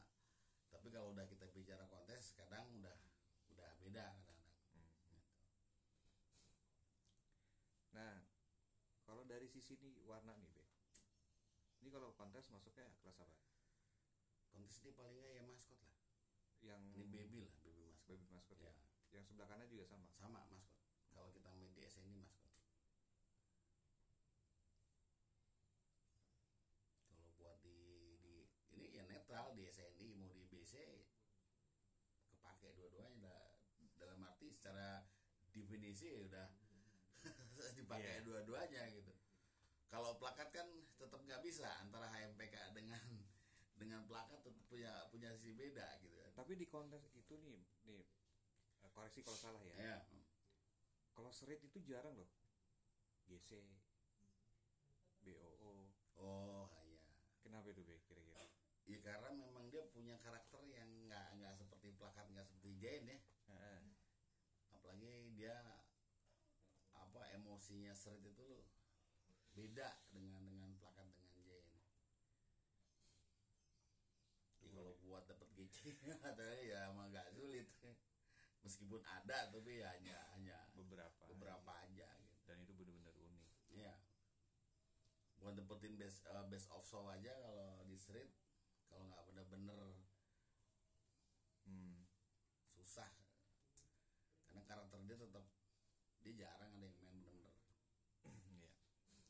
Tapi 0.74 0.88
kalau 0.90 1.14
udah 1.14 1.30
kita 1.30 1.46
bicara 1.54 1.86
kontes 1.92 2.34
kadang 2.34 2.66
udah 2.80 2.98
udah 3.54 3.70
beda 3.86 4.08
kadang-kadang 4.18 4.60
Hmm. 4.74 4.90
Gitu. 4.90 5.22
Nah, 7.94 8.34
nih 9.64 9.96
warna 10.04 10.36
nih, 10.36 10.52
Be. 10.52 10.64
Ini 11.80 11.90
kalau 11.90 12.12
kontes 12.14 12.48
masuknya 12.48 12.88
kelas 13.00 13.20
apa? 13.20 13.36
kontes 14.52 14.78
ini 14.80 14.92
paling 14.94 15.18
nggak 15.18 15.34
ya 15.34 15.44
maskot 15.44 15.80
lah 15.82 15.98
Yang 16.62 16.82
ini 16.94 17.06
baby 17.10 17.40
lah 17.42 17.56
baby 17.60 17.82
maskot 17.84 18.08
baby 18.14 18.28
maskot 18.30 18.60
ya. 18.62 18.70
ya 18.70 18.76
Yang 19.12 19.24
sebelah 19.28 19.48
kanan 19.50 19.66
juga 19.66 19.86
sama. 19.90 20.06
sama 20.14 20.40
maskot 20.46 20.78
kalau 21.10 21.30
kita 21.30 21.50
main 21.50 21.74
di 21.74 21.82
SNI 21.82 22.14
maskot 22.14 22.52
kalau 27.08 27.28
buat 27.36 27.58
di 27.62 27.78
di 28.20 28.36
ini 28.74 28.88
ya 28.94 29.04
netral 29.06 29.54
di 29.54 29.66
SNI 29.68 30.08
mau 30.16 30.30
di 30.30 30.46
BC 30.46 30.74
kepake 32.30 32.70
dua-duanya 32.74 33.34
dalam 33.96 34.22
arti 34.22 34.50
secara 34.50 35.02
definisi 35.50 36.10
ya 36.10 36.22
udah 36.24 36.48
dipakai 37.78 38.20
Iya. 38.20 38.26
dua-duanya 38.26 38.82
gitu 38.92 39.13
kalau 39.94 40.18
plakat 40.18 40.50
kan 40.50 40.66
tetap 40.98 41.22
nggak 41.22 41.46
bisa 41.46 41.70
antara 41.86 42.10
HMPK 42.10 42.74
dengan 42.74 42.98
dengan 43.78 44.02
plakat 44.10 44.42
tetap 44.42 44.66
punya 44.66 44.90
punya 45.14 45.30
sisi 45.38 45.54
beda 45.54 45.86
gitu 46.02 46.18
kan 46.18 46.34
Tapi 46.34 46.58
di 46.58 46.66
kontes 46.66 47.14
itu 47.14 47.38
nih, 47.38 47.62
nih 47.86 48.02
eh, 48.82 48.90
koreksi 48.90 49.22
kalau 49.22 49.38
salah 49.38 49.62
ya. 49.62 49.78
ya 49.78 49.98
Kalau 51.14 51.30
serit 51.30 51.62
itu 51.62 51.78
jarang 51.86 52.18
loh. 52.18 52.26
GC, 53.30 53.62
BOO. 55.22 55.94
oh 56.26 56.68
ya 56.90 57.06
Kenapa 57.46 57.70
itu, 57.70 57.86
Be? 57.86 58.02
Kira-kira? 58.10 58.50
Ya 58.90 58.98
karena 59.00 59.30
memang 59.32 59.70
dia 59.70 59.86
punya 59.94 60.18
karakter 60.18 60.60
yang 60.74 60.90
nggak 61.06 61.38
nggak 61.38 61.54
seperti 61.54 61.94
plakat 62.02 62.26
nggak 62.34 62.50
seperti 62.50 62.82
Jain 62.82 63.06
ya. 63.06 63.20
Apalagi 64.74 65.38
dia 65.38 65.54
apa 66.98 67.22
emosinya 67.38 67.94
seret 67.94 68.26
itu 68.26 68.42
loh 68.42 68.73
beda 69.54 69.90
dengan 70.10 70.42
dengan 70.46 70.72
plakat 70.78 71.06
dengan 71.10 71.30
Jain. 71.38 71.66
Ya, 74.62 74.68
kalau 74.74 74.94
buat 75.06 75.24
dapat 75.30 75.50
GC 75.54 75.78
ada 76.30 76.48
ya 76.62 76.90
emang 76.90 77.10
nggak 77.14 77.30
sulit. 77.34 77.68
Meskipun 78.64 79.04
ada 79.04 79.52
tapi 79.52 79.84
ya 79.84 79.92
hanya 79.92 80.18
hanya 80.34 80.58
Beberapa. 80.74 81.28
beberapa 81.28 81.72
aja 81.84 82.08
gitu. 82.18 82.38
Dan 82.48 82.64
itu 82.64 82.72
benar-benar 82.74 83.14
unik. 83.14 83.48
Iya. 83.70 83.94
Buat 85.38 85.60
dapetin 85.60 86.00
best 86.00 86.24
eh, 86.26 86.46
best 86.48 86.72
of 86.72 86.82
show 86.82 87.04
aja 87.12 87.36
kalau 87.36 87.84
di 87.84 88.00
street 88.00 88.32
kalau 88.88 89.04
nggak 89.08 89.24
bener-bener 89.28 89.82
Hmm. 91.64 92.04
susah 92.68 93.08
karena 94.44 94.68
karakter 94.68 95.00
dia 95.08 95.16
tetap 95.16 95.46
dia 96.20 96.34
jarang 96.44 96.76
ada 96.76 96.92
yang 96.92 97.16
main 97.24 97.48
bener-bener 98.20 98.68
Iya. 99.08 99.24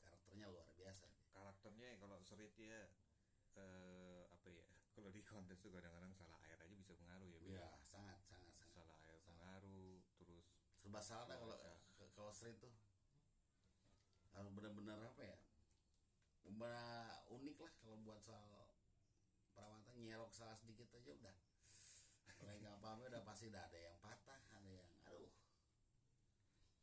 karakternya 0.00 0.46
luar 0.46 0.70
biasa 0.72 1.10
Karakternya 1.28 1.86
ya 1.90 1.96
kalau 1.98 2.22
serit 2.22 2.54
ya 2.54 2.86
eh 3.56 4.22
apa 4.30 4.48
ya? 4.52 4.64
Kalau 4.96 5.10
di 5.12 5.20
kontes 5.24 5.58
tuh 5.60 5.70
kadang-kadang 5.72 6.12
salah 6.16 6.40
air 6.48 6.58
aja 6.60 6.74
bisa 6.76 6.92
pengaruh 6.96 7.28
ya, 7.28 7.60
ya 7.60 7.68
sangat 7.84 8.20
sangat 8.24 8.52
sangat 8.52 8.72
Salah 8.76 8.96
air 9.08 9.18
pengaruh, 9.24 10.00
terus 10.20 10.46
serba 10.76 11.00
salah 11.00 11.24
dah 11.28 11.36
kalau 11.36 11.56
Iya. 11.56 11.74
kalau 12.16 12.32
street 12.32 12.56
tuh 12.60 12.72
harus 14.32 14.52
benar-benar 14.52 15.00
apa 15.00 15.22
ya 15.24 15.36
benar 16.46 17.24
unik 17.28 17.56
lah 17.60 17.72
kalau 17.82 17.96
buat 18.04 18.20
soal 18.22 18.68
perawatan 19.52 19.96
nyerok 20.00 20.30
salah 20.32 20.56
sedikit 20.56 20.88
aja 20.92 21.12
udah 21.12 21.36
kalau 22.36 22.56
nggak 22.60 22.76
apa-apa 22.78 23.02
udah 23.08 23.22
pasti 23.24 23.48
udah 23.48 23.64
ada 23.64 23.80
yang 23.80 23.96
patah 24.00 24.40
ada 24.60 24.70
yang 24.70 24.88
aduh 25.08 25.32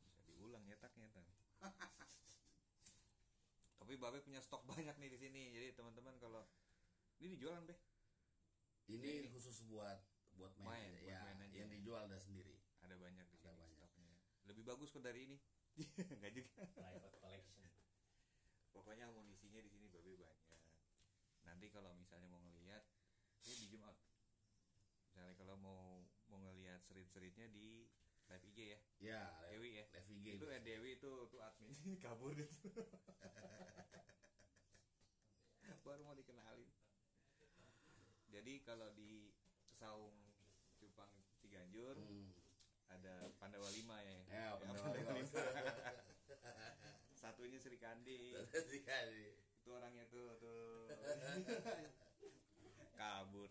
bisa 0.04 0.22
diulang 0.26 0.66
nyetak-nyetak. 0.66 1.26
Tapi 3.80 3.94
Babe 4.00 4.20
punya 4.24 4.40
stok 4.40 4.64
banyak 4.66 4.96
nih 4.98 5.10
di 5.12 5.20
sini. 5.20 5.44
Jadi 5.54 5.76
teman-teman 5.76 6.16
kalau 6.18 6.48
ini 7.24 7.34
dijualan, 7.34 7.64
Be. 7.64 7.76
ini 8.90 9.24
Ini- 9.24 9.30
khusus 9.32 9.64
buat 9.64 10.00
buat 10.34 10.52
main, 10.60 10.68
Main, 10.68 10.92
buat 11.00 11.08
ya 11.08 11.20
main 11.24 11.40
aja. 11.42 11.56
yang 11.56 11.70
dijual 11.72 12.04
ada 12.04 12.18
sendiri 12.18 12.58
Ada 12.82 12.98
banyak 12.98 13.24
di 13.24 13.34
Ada 13.34 13.40
sini 13.40 13.56
banyak. 13.56 13.80
stoknya. 13.80 14.12
Lebih 14.44 14.64
bagus 14.66 14.92
kok 14.92 15.00
dari 15.00 15.24
ini. 15.24 15.38
Enggak 16.20 16.32
juga. 16.36 16.68
private 16.68 17.16
collection 17.16 17.64
Pokoknya 18.70 19.08
amunisinya 19.08 19.58
di 19.58 19.72
sini 19.72 19.88
Babe 19.88 20.18
banyak. 20.18 20.36
Nanti 21.44 21.70
kalau 21.70 21.94
misalnya 21.94 22.28
mau 22.28 22.42
ngelihat 22.42 22.84
ini 23.42 23.54
di 23.56 23.66
Jumat. 23.72 23.96
Misalnya 25.06 25.34
kalau 25.38 25.56
mau 25.56 26.02
mau 26.28 26.38
ngelihat 26.42 26.82
serit-seritnya 26.82 27.46
di 27.48 27.86
live 28.28 28.44
IG 28.50 28.58
ya. 28.74 28.80
ya 29.00 29.22
Dewi 29.48 29.78
ya. 29.78 29.86
live 29.94 30.10
IG 30.12 30.26
Itu 30.36 30.46
ya 30.50 30.60
Dewi 30.60 30.90
itu 30.98 31.10
tuh 31.30 31.40
admin 31.40 31.72
kabur 32.04 32.34
itu. 32.36 32.68
Baru 35.86 36.02
mau 36.04 36.18
dikenalin. 36.18 36.73
Jadi 38.34 38.65
kalau 38.65 38.89
di 38.91 39.30
Saung 39.69 40.17
Cupang 40.76 41.13
Ciganjur 41.38 41.93
Hmm. 41.96 42.34
ada 42.89 43.30
Pandawa 43.38 43.69
5 43.69 43.96
ya. 44.02 44.17
Ya, 44.26 44.58
Pandawa 44.58 44.89
Pandawa 44.89 45.13
lima. 45.13 45.13
lima. 45.13 45.41
Satunya 47.22 47.58
Sri 47.63 47.78
Kandi. 47.78 48.34
Itu 49.62 49.69
orangnya 49.72 50.04
tuh 50.08 50.34
tuh 50.36 50.89
kabur 52.93 53.50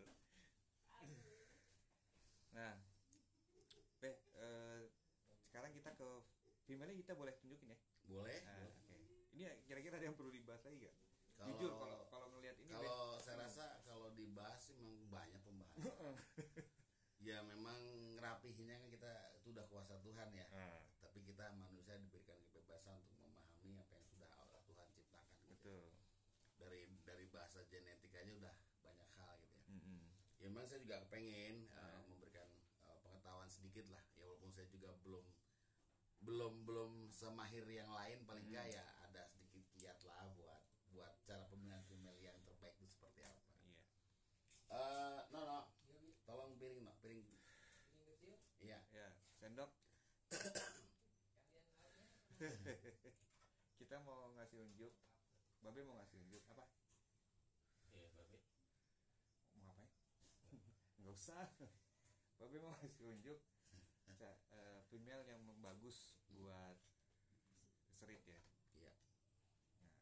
nah 2.53 2.77
Beh, 3.99 4.13
eh, 4.35 4.81
sekarang 5.43 5.73
kita 5.73 5.91
ke 5.93 6.09
female 6.63 6.93
kita 6.93 7.13
boleh 7.13 7.33
tunjukin 7.37 7.73
ya 7.73 7.79
boleh 8.07 8.39
nah, 8.45 8.61
boleh. 8.61 8.73
oke 8.93 8.97
ini 9.33 9.43
kira-kira 9.65 9.97
ada 9.97 10.07
yang 10.07 10.15
perlu 10.15 10.29
dibahas 10.29 10.61
lagi 10.63 10.79
gak 10.81 10.95
Kalau- 11.33 11.49
jujur 11.49 11.71
kalau 11.75 11.99
kalau 12.07 12.27
ngelihat 12.31 12.57
ini 12.61 12.71
Beh, 12.71 12.85
kalau 12.85 13.17
saya 13.19 13.37
rasa 13.41 13.81
kalau 13.83 14.13
dibahas 14.13 14.61
sih 14.63 14.77
memang 14.77 15.01
banyak 15.11 15.41
ya 17.29 17.39
memang 17.43 17.79
ngerapihinnya 18.19 18.77
kan 18.77 18.89
kita 18.91 19.13
itu 19.39 19.55
udah 19.55 19.67
kuasa 19.71 19.95
Tuhan 20.03 20.29
ya 20.35 20.47
nah, 20.51 20.83
tapi 20.99 21.23
kita 21.23 21.51
manusia 21.55 21.95
diberikan 21.97 22.39
kebebasan 22.51 22.99
untuk 22.99 23.19
memahami 23.21 23.79
apa 23.79 23.93
yang 23.95 24.07
sudah 24.07 24.31
Allah 24.37 24.61
Tuhan 24.67 24.89
ciptakan 24.91 25.37
gitu. 25.39 25.47
betul 25.55 25.83
dari 26.59 26.87
dari 27.03 27.27
bahasa 27.31 27.63
genetik 27.67 28.11
aja 28.15 28.33
udah 28.35 28.55
banyak 28.83 29.11
hal 29.19 29.35
gitu 29.39 29.59
ya 29.59 29.67
Mm-mm. 29.71 30.01
ya 30.39 30.47
memang 30.51 30.67
saya 30.67 30.83
juga 30.83 30.99
kepengen 31.07 31.71
uh, 31.71 31.79
Ah. 31.79 32.03
memberikan 32.11 32.49
uh, 32.87 32.99
pengetahuan 33.03 33.47
sedikit 33.47 33.87
lah 33.91 34.03
ya 34.15 34.27
walaupun 34.27 34.51
saya 34.51 34.67
juga 34.67 34.91
belum 35.03 35.27
belum 36.23 36.55
belum 36.63 36.93
semahir 37.11 37.67
yang 37.67 37.91
lain 37.91 38.23
paling 38.23 38.47
Hmm. 38.47 38.55
ya 38.71 38.85
ada 39.03 39.27
sedikit 39.27 39.63
kiat 39.75 39.99
lah 40.07 40.27
buat 40.35 40.61
buat 40.93 41.15
cara 41.25 41.47
pemilihan 41.49 41.83
female 41.87 42.19
yang 42.19 42.37
terbaik 42.43 42.75
itu 42.79 42.87
seperti 42.91 43.23
apa 43.23 43.43
iya 43.63 43.83
Eh, 44.73 45.19
no 45.35 45.41
no 45.43 45.59
tolong 46.23 46.55
piring 46.57 46.87
no 46.87 46.95
piring 47.03 47.21
iya 48.63 48.79
ya 48.95 49.09
sendok 49.35 49.69
kita 53.93 54.09
mau 54.09 54.33
ngasih 54.41 54.57
unjuk. 54.57 54.89
Babe 55.61 55.85
mau 55.85 56.01
ngasih 56.01 56.17
unjuk 56.25 56.41
apa? 56.49 56.65
Iya 57.93 58.09
babe. 58.17 58.41
Mau 59.53 59.69
ngapain? 59.69 59.93
Nggak 61.05 61.13
usah. 61.13 61.53
Babe 62.41 62.57
mau 62.57 62.73
ngasih 62.73 63.05
unjuk. 63.05 63.37
Eh, 64.17 64.81
female 64.89 65.29
yang 65.29 65.45
bagus 65.61 66.17
buat 66.33 66.81
serit 67.93 68.25
ya? 68.25 68.41
Iya. 68.81 68.97
Nah, 69.77 69.93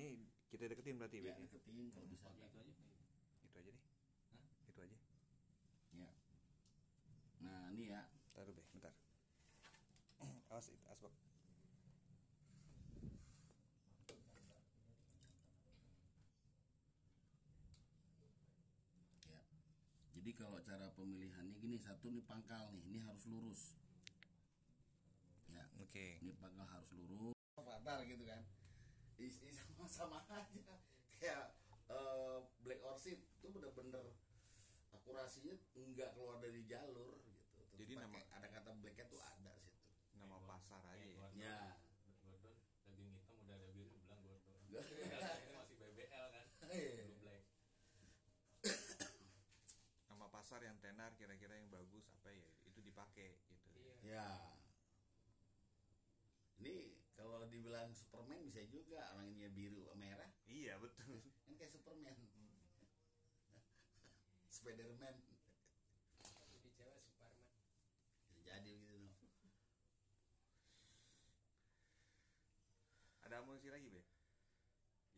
ini 0.00 0.32
kita 0.48 0.64
deketin 0.64 0.96
berarti 0.96 1.20
Be, 1.20 1.28
ya? 1.28 1.36
deketin 1.36 1.92
kalau 1.92 2.08
bisa 2.08 2.32
Pakai 2.32 2.48
itu 2.48 2.56
aja. 2.56 2.72
Itu 3.44 3.56
aja 3.60 3.68
deh. 3.68 3.84
Hah? 4.32 4.44
itu 4.64 4.80
aja. 4.80 4.96
Ya 5.92 6.08
nah 7.44 7.68
ini 7.68 7.92
ya 7.92 8.00
taruh 8.32 8.56
be 8.56 8.64
bentar 8.72 8.96
awas 10.54 10.70
itu 10.70 10.86
asbak 10.86 11.10
ya 11.10 11.26
jadi 20.24 20.40
kalau 20.40 20.56
cara 20.64 20.88
pemilihannya 20.96 21.52
gini 21.60 21.76
satu 21.76 22.08
nih 22.08 22.24
pangkal 22.24 22.72
nih 22.72 22.80
ini 22.88 22.96
harus 23.04 23.28
lurus. 23.28 23.76
Ya 25.52 25.68
oke. 25.76 26.00
ini 26.24 26.32
pangkal 26.40 26.64
harus 26.64 26.96
lurus. 26.96 27.36
Fatar 27.52 28.00
gitu 28.08 28.24
kan. 28.24 28.40
Isi 29.20 29.52
sama 29.52 29.84
sama 29.84 30.18
aja. 30.32 30.80
Kayak 31.20 31.52
eh, 31.92 32.40
black 32.64 32.80
orchid 32.80 33.20
itu 33.20 33.52
bener-bener 33.52 34.16
akurasinya 34.96 35.60
nggak 35.76 36.16
keluar 36.16 36.40
dari 36.40 36.64
jalur 36.64 37.20
gitu. 37.20 37.44
Tetep 37.60 37.76
Jadi 37.84 37.92
nama- 38.00 38.24
ada 38.32 38.48
kata 38.48 38.70
blacknya 38.80 39.04
tuh 39.12 39.20
ada 39.20 39.52
situ. 39.60 39.76
nama 40.16 40.40
pasar 40.48 40.80
aja 40.88 41.04
ya. 41.04 41.28
Ya. 41.36 41.60
godon 42.24 42.56
daging 42.88 43.12
hitam 43.12 43.36
udah 43.44 43.60
ada 43.60 43.68
biru 43.76 43.92
bilang 43.92 44.24
godon 44.24 44.40
Godon. 44.72 44.88
ini 45.36 45.52
masih 45.52 45.76
BBL 45.76 46.26
kan 46.32 46.44
Iya. 46.64 46.92
belum 46.96 47.12
black 47.20 47.44
pasar 50.44 50.60
yang 50.60 50.76
tenar 50.78 51.10
kira-kira 51.34 51.58
yang 51.58 51.66
bagus 51.66 52.06
apa 52.14 52.30
ya 52.30 52.46
itu 52.62 52.78
dipakai 52.78 53.42
gitu. 53.50 53.66
Iya. 54.06 54.06
ya. 54.06 54.30
Ini 56.62 56.94
kalau 57.18 57.42
dibilang 57.50 57.90
Superman 57.90 58.38
bisa 58.46 58.62
juga 58.70 59.02
orangnya 59.18 59.50
biru 59.50 59.82
merah. 59.98 60.30
Iya 60.46 60.78
betul. 60.78 61.18
Kan 61.42 61.58
kayak 61.58 61.74
Superman. 61.74 62.14
Spiderman. 64.54 65.26
Tapi 66.22 66.56
di 66.62 66.70
Jawa 66.78 67.02
Suparman. 67.02 67.50
bisa 68.30 68.46
jadi 68.46 68.70
gitu 68.78 68.94
no. 68.94 69.10
ada 73.26 73.42
amunisi 73.42 73.74
lagi 73.74 73.90
be? 73.90 74.06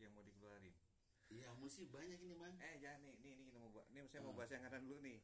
Yang 0.01 0.17
mau 0.17 0.25
dikeluarin? 0.25 0.73
Iya 1.29 1.53
mesti 1.61 1.85
banyak 1.85 2.17
ini 2.25 2.33
bang. 2.33 2.57
Eh 2.57 2.81
jangan 2.81 3.05
nih 3.05 3.13
nih, 3.21 3.37
nih 3.37 3.45
kita 3.53 3.61
mau 3.61 3.69
bahas 3.69 3.85
ini 3.93 4.01
saya 4.09 4.25
mau 4.25 4.33
bahas 4.33 4.49
yang 4.49 4.65
kanan 4.65 4.81
dulu 4.81 4.97
nih 5.05 5.21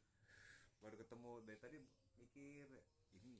dari 1.44 1.58
tadi 1.58 1.76
mikir 2.16 2.66
ini 3.12 3.36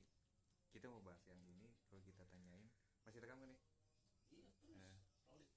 kita 0.69 0.85
mau 0.87 1.01
bahas 1.01 1.21
yang 1.25 1.39
ini 1.41 1.71
kalau 1.87 2.01
kita 2.01 2.23
tanyain 2.27 2.67
masih 3.01 3.19
rekam 3.19 3.39
kan 3.39 3.49
nih? 3.49 3.61
Iya 4.29 4.49
terus. 4.59 4.81
Eh. 5.31 5.47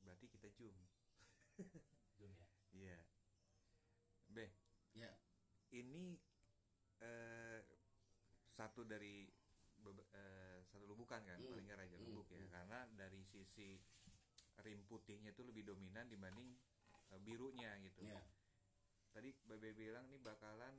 berarti 0.00 0.26
kita 0.26 0.48
zoom. 0.50 0.76
Jun 2.18 2.32
ya? 2.32 2.46
Iya. 2.72 2.98
Be 4.26 4.46
ya. 4.94 5.12
ini 5.72 6.16
eh, 6.98 7.60
satu 8.48 8.82
dari 8.82 9.28
bebe- 9.76 10.08
eh, 10.10 10.64
satu 10.64 10.86
lubukan 10.86 11.20
kan 11.20 11.36
Hmm. 11.36 11.50
paling 11.52 11.66
nggak 11.66 11.78
raja 11.78 11.96
Hmm. 11.96 12.06
lubuk 12.06 12.26
ya. 12.30 12.40
Hmm. 12.40 12.50
karena 12.50 12.78
dari 12.96 13.20
sisi 13.22 13.76
rim 14.58 14.80
putihnya 14.88 15.30
itu 15.30 15.44
lebih 15.44 15.66
dominan 15.66 16.08
dibanding 16.08 16.56
eh, 17.12 17.20
birunya 17.20 17.76
gitu. 17.84 18.02
Ya. 18.02 18.22
Tadi 19.12 19.32
Bebe 19.44 19.72
bilang 19.72 20.08
nih 20.08 20.20
bakalan 20.20 20.74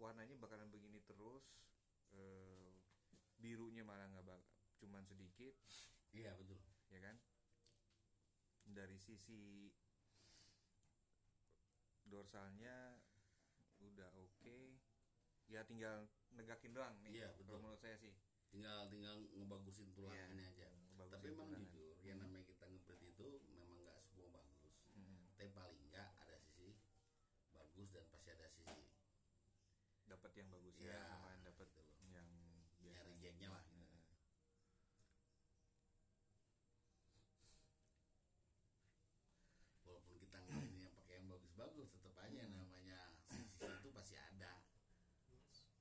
warnanya 0.00 0.32
bakalan 0.34 0.72
begini 0.72 1.04
terus 1.04 1.68
eh, 2.10 2.72
birunya 3.36 3.84
malah 3.84 4.08
nggak 4.08 4.24
bak 4.24 4.40
cuman 4.80 5.04
sedikit. 5.04 5.52
Iya 6.10 6.32
betul. 6.34 6.56
Ya 6.88 6.98
kan? 6.98 7.16
Dari 8.66 8.96
sisi 8.96 9.68
dorsalnya 12.02 12.96
udah 13.78 14.10
oke. 14.16 14.58
Ya 15.50 15.66
tinggal 15.66 16.06
negakin 16.30 16.70
doang 16.72 16.94
nih 17.02 17.20
Iya, 17.20 17.28
kalau 17.34 17.38
betul. 17.38 17.58
menurut 17.60 17.80
saya 17.80 17.96
sih. 17.98 18.14
Tinggal 18.50 18.90
tinggal 18.90 19.14
ngebagusin 19.30 19.94
tulang 19.94 20.14
Iya, 20.16 20.26
aja. 20.26 20.68
tapi 21.10 21.32
memang 21.32 21.48
tulangan. 21.48 21.64
jujur 21.64 21.96
yang 22.04 22.18
namanya 22.20 22.44
kita 22.44 22.66
ngebreed 22.66 23.02
itu 23.02 23.26
memang 23.48 23.80
nggak 23.80 23.96
semua 23.98 24.28
bagus 24.30 24.84
Mm-mm. 24.92 25.32
tapi 25.32 25.48
paling 25.50 25.80
nggak 25.88 26.06
ada 26.20 26.36
sisi 26.36 26.76
bagus 27.50 27.88
dan 27.88 28.04
pasti 28.12 28.28
ada 28.30 28.46
sisi 28.46 28.84
bagus 30.80 30.88
ya 30.88 30.96
yang 30.96 31.40
dapat 31.44 31.66
gitu 31.68 31.80
loh. 31.80 31.88
yang 32.08 32.28
ya 32.80 32.88
biasa 32.88 33.02
rejectnya 33.12 33.48
lah 33.52 33.64
gitu. 33.68 33.96
Nah, 34.00 34.16
walaupun 39.84 40.14
kita 40.20 40.36
ngelain 40.40 40.74
yang 40.80 40.92
pakai 40.94 41.14
yang 41.20 41.26
bagus-bagus 41.28 41.88
tetap 41.92 42.14
aja 42.20 42.42
namanya 42.48 42.98
sisi 43.28 43.66
itu 43.68 43.88
pasti 43.92 44.16
ada 44.16 44.52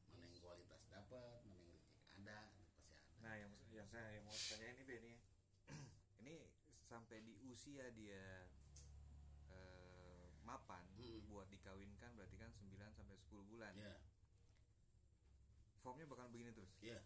mana 0.09 0.23
yang 0.25 0.35
kualitas 0.41 0.81
dapat 0.89 1.39
mana 1.47 1.63
yang 1.63 1.79
ada 2.19 2.43
itu 2.59 2.71
pasti 2.75 2.91
ada 2.93 3.15
Nah, 3.19 3.33
yang 3.35 3.51
yang 3.69 3.88
saya 3.88 4.07
yang 4.15 4.25
mau 4.25 4.35
tanya 4.35 4.67
ini 4.73 4.83
Ben 4.83 5.03
ya. 5.05 5.17
ini 6.23 6.35
sampai 6.89 7.21
di 7.21 7.33
usia 7.45 7.88
dia 7.93 8.47
eh, 9.53 10.27
mapan 10.43 10.81
Mm. 10.99 11.31
buat 11.31 11.47
dikawinkan 11.47 12.12
berarti 12.12 12.35
kan 12.35 12.51
9 12.51 12.75
sampai 12.91 13.15
10 13.15 13.39
bulan. 13.47 13.71
ya 13.77 13.93
Formnya 15.89 16.06
bakal 16.06 16.30
begini 16.30 16.54
terus. 16.54 16.69
ya 16.86 17.02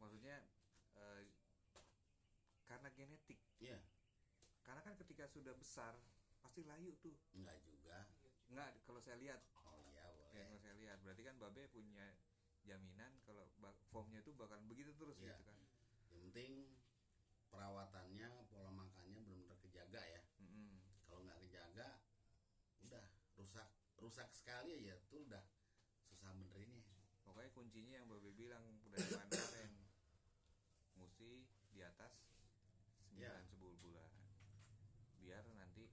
Maksudnya 0.00 0.36
eh, 0.96 1.22
karena 2.64 2.88
genetik. 2.96 3.36
ya 3.60 3.76
Karena 4.64 4.80
kan 4.80 4.96
ketika 4.96 5.28
sudah 5.28 5.52
besar 5.52 5.92
pasti 6.40 6.64
layu 6.64 6.96
tuh. 7.04 7.12
enggak 7.36 7.60
juga 7.62 8.08
Enggak, 8.48 8.70
kalau 8.86 9.02
saya 9.02 9.18
lihat 9.20 9.42
oh 9.60 9.76
iya 9.92 10.06
boleh 10.14 10.40
kalau 10.46 10.60
saya 10.62 10.74
lihat 10.78 10.98
berarti 11.04 11.22
kan 11.26 11.34
Babe 11.36 11.66
punya 11.68 12.06
jaminan 12.64 13.12
kalau 13.26 13.44
formnya 13.90 14.22
itu 14.22 14.30
bakalan 14.32 14.64
begitu 14.70 14.94
terus 14.96 15.18
Iya. 15.20 15.34
gitu 15.34 15.42
kan. 15.44 15.58
yang 16.08 16.20
penting 16.30 16.52
perawatannya 17.50 18.28
pola 18.48 18.70
makannya 18.72 19.18
benar-benar 19.20 19.58
kejaga 19.60 20.00
ya 20.00 20.22
Mm-mm. 20.40 20.80
kalau 21.04 21.20
nggak 21.26 21.38
kejaga 21.44 21.88
udah 22.82 23.04
rusak 23.36 23.68
rusak 23.98 24.28
sekali 24.30 24.78
aja 24.78 24.94
tuh 25.10 25.26
udah 25.26 25.42
kuncinya 27.76 28.00
yang 28.00 28.08
Babe 28.08 28.32
bilang 28.32 28.64
udah 28.88 28.96
zaman 29.04 29.28
kemarin 29.28 29.72
mesti 31.04 31.44
di 31.68 31.84
atas 31.84 32.32
9 33.12 33.20
Ya. 33.20 33.36
10 33.36 33.84
bulan. 33.84 34.08
Biar 35.20 35.44
nanti 35.52 35.84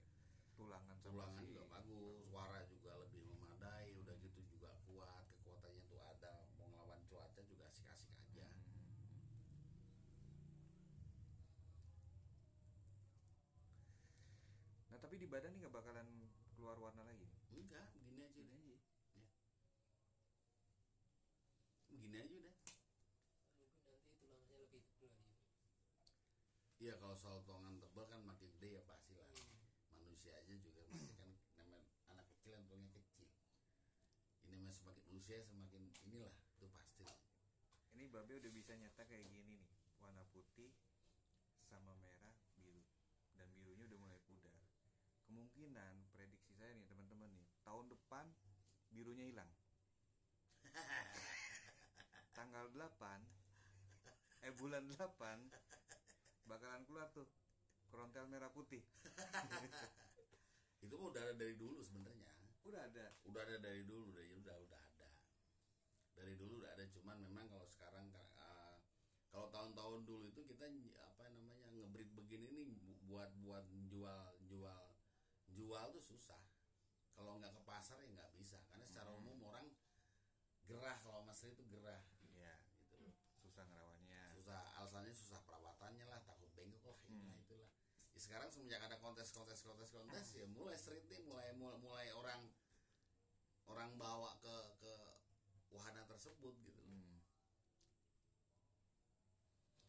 tulangan 0.56 0.96
sama 0.96 1.12
tulangan 1.12 1.44
si- 1.44 1.52
juga 1.52 1.68
bagus 1.68 2.24
suara 2.24 2.64
juga 2.72 2.96
lebih 3.04 3.36
memadai 3.36 3.92
udah 4.00 4.16
gitu 4.16 4.40
juga 4.48 4.72
kuat 4.88 5.28
kekuatannya 5.36 5.84
tuh 5.84 6.00
ada 6.00 6.48
mau 6.56 6.72
ngelawan 6.72 7.04
cuaca 7.04 7.44
juga 7.44 7.68
asik-asik 7.68 8.16
aja 8.32 8.48
Hmm. 8.48 8.88
Nah, 14.88 14.96
tapi 14.96 15.20
di 15.20 15.28
badan 15.28 15.52
nih 15.52 15.68
nggak 15.68 15.74
bakalan 15.76 16.08
keluar 16.56 16.80
warna 16.80 17.04
lagi. 17.04 17.28
enggak 17.52 17.84
begini 17.92 18.24
aja 18.24 18.40
deh 18.40 18.72
ya. 18.72 18.80
Begini 22.04 22.20
aja 22.20 22.36
udah 22.36 22.52
Mungkin 23.60 23.84
nanti 23.88 24.10
tulangannya 24.20 24.56
lebih 24.60 24.80
tebal 24.88 25.10
lagi. 25.16 25.40
iya 26.82 26.94
kalau 27.00 27.16
soal 27.16 27.40
tulangan 27.46 27.80
tebal 27.80 28.04
kan 28.04 28.20
makin 28.20 28.48
gede 28.56 28.76
ya 28.76 28.82
pasti 28.84 29.12
lah 29.16 29.26
manusia 29.96 30.36
aja 30.36 30.54
juga 30.58 30.84
masih 30.90 31.14
kan 31.16 31.30
namanya 31.56 31.88
anak 32.12 32.26
kecil 32.36 32.52
yang 32.52 32.64
tulangnya 32.68 32.92
kecil 32.92 33.28
ini 34.44 34.56
mah 34.60 34.74
semakin 34.74 35.04
usia 35.10 35.40
semakin 35.40 35.82
inilah 36.04 36.34
itu 36.52 36.66
pasti 36.68 37.04
Ini 37.94 38.10
Babe 38.10 38.34
udah 38.42 38.50
bisa 38.50 38.74
nyata 38.74 39.06
kayak 39.06 39.30
gini 39.30 39.54
nih, 39.54 39.70
warna 40.02 40.26
putih 40.34 40.74
sama 41.62 41.94
merah 41.94 42.34
biru 42.52 42.82
dan 43.32 43.46
birunya 43.54 43.86
udah 43.86 44.00
mulai 44.02 44.18
pudar. 44.26 44.58
Kemungkinan 45.22 46.10
prediksi 46.10 46.58
saya 46.58 46.74
nih 46.74 46.82
teman-teman 46.90 47.30
nih, 47.30 47.46
tahun 47.62 47.86
depan 47.86 48.26
birunya 48.90 49.30
hilang. 49.30 49.46
Tanggal 52.34 52.66
8 52.74 53.22
eh 54.42 54.53
bulan 54.64 54.88
8 54.88 55.52
bakalan 56.46 56.82
keluar 56.82 57.08
tuh 57.10 57.28
kerontel 57.84 58.24
merah 58.24 58.48
putih. 58.48 58.80
itu 60.80 60.94
mah 60.94 61.08
udah 61.10 61.22
ada 61.22 61.34
dari 61.34 61.54
dulu 61.54 61.80
sebenarnya 61.80 62.32
Udah 62.64 62.80
ada. 62.82 63.06
udah 63.24 63.40
ada 63.42 63.56
dari 63.58 63.84
dulu 63.84 64.08
dari 64.10 64.32
udah 64.32 64.56
udah 64.58 64.80
ada 64.80 65.08
dari 66.14 66.32
dulu 66.34 66.60
udah 66.60 66.72
ada 66.72 66.84
cuman 66.90 67.16
memang 67.18 67.44
kalau 67.46 67.64
sekarang 67.66 68.08
uh, 68.34 68.76
kalau 69.26 69.48
tahun-tahun 69.50 70.00
dulu 70.02 70.24
itu 70.26 70.40
kita 70.46 70.64
apa 71.02 71.22
namanya 71.26 71.60
ngebreed 71.70 72.08
begini 72.14 72.48
nih 72.50 72.68
bu- 72.72 73.00
buat 73.06 73.30
buat 73.38 73.64
jual 73.86 74.20
jual 74.42 74.84
jual 75.50 75.84
tuh 75.90 76.00
susah 76.02 76.40
kalau 77.12 77.36
nggak 77.36 77.52
ke 77.52 77.62
pasar 77.62 78.00
ya 78.00 78.08
nggak 78.10 78.32
bisa 78.34 78.56
karena 78.66 78.84
secara 78.84 79.12
Hmm. 79.12 79.20
umum 79.20 79.38
orang 79.46 79.68
gerah 80.64 80.96
kalau 80.98 81.20
mas 81.20 81.40
itu 81.40 81.60
gerah 81.68 82.00
Ya, 82.34 82.56
gitu 82.82 82.98
loh 82.98 83.14
susah 83.38 83.62
ngerawannya. 83.64 84.20
susah 84.26 84.58
alasannya 84.94 85.18
susah 85.18 85.42
perawatannya 85.42 86.06
lah 86.06 86.22
takut 86.22 86.46
bengkok 86.54 86.94
lah 87.02 87.10
Hmm. 87.10 87.34
itulah 87.42 87.66
ya, 88.14 88.18
sekarang 88.22 88.46
semenjak 88.46 88.78
ada 88.78 88.94
kontes 89.02 89.34
kontes 89.34 89.58
kontes 89.58 89.90
kontes 89.90 90.38
ya 90.38 90.46
mulai 90.46 90.78
street 90.78 91.02
nih 91.10 91.18
mulai 91.26 91.50
mulai, 91.58 91.82
mulai 91.82 92.06
orang 92.14 92.46
orang 93.66 93.90
bawa 93.98 94.38
ke 94.38 94.54
ke 94.78 94.94
wahana 95.74 96.06
tersebut 96.06 96.54
gitu 96.62 96.78
loh. 96.78 96.94
Hmm. 96.94 97.18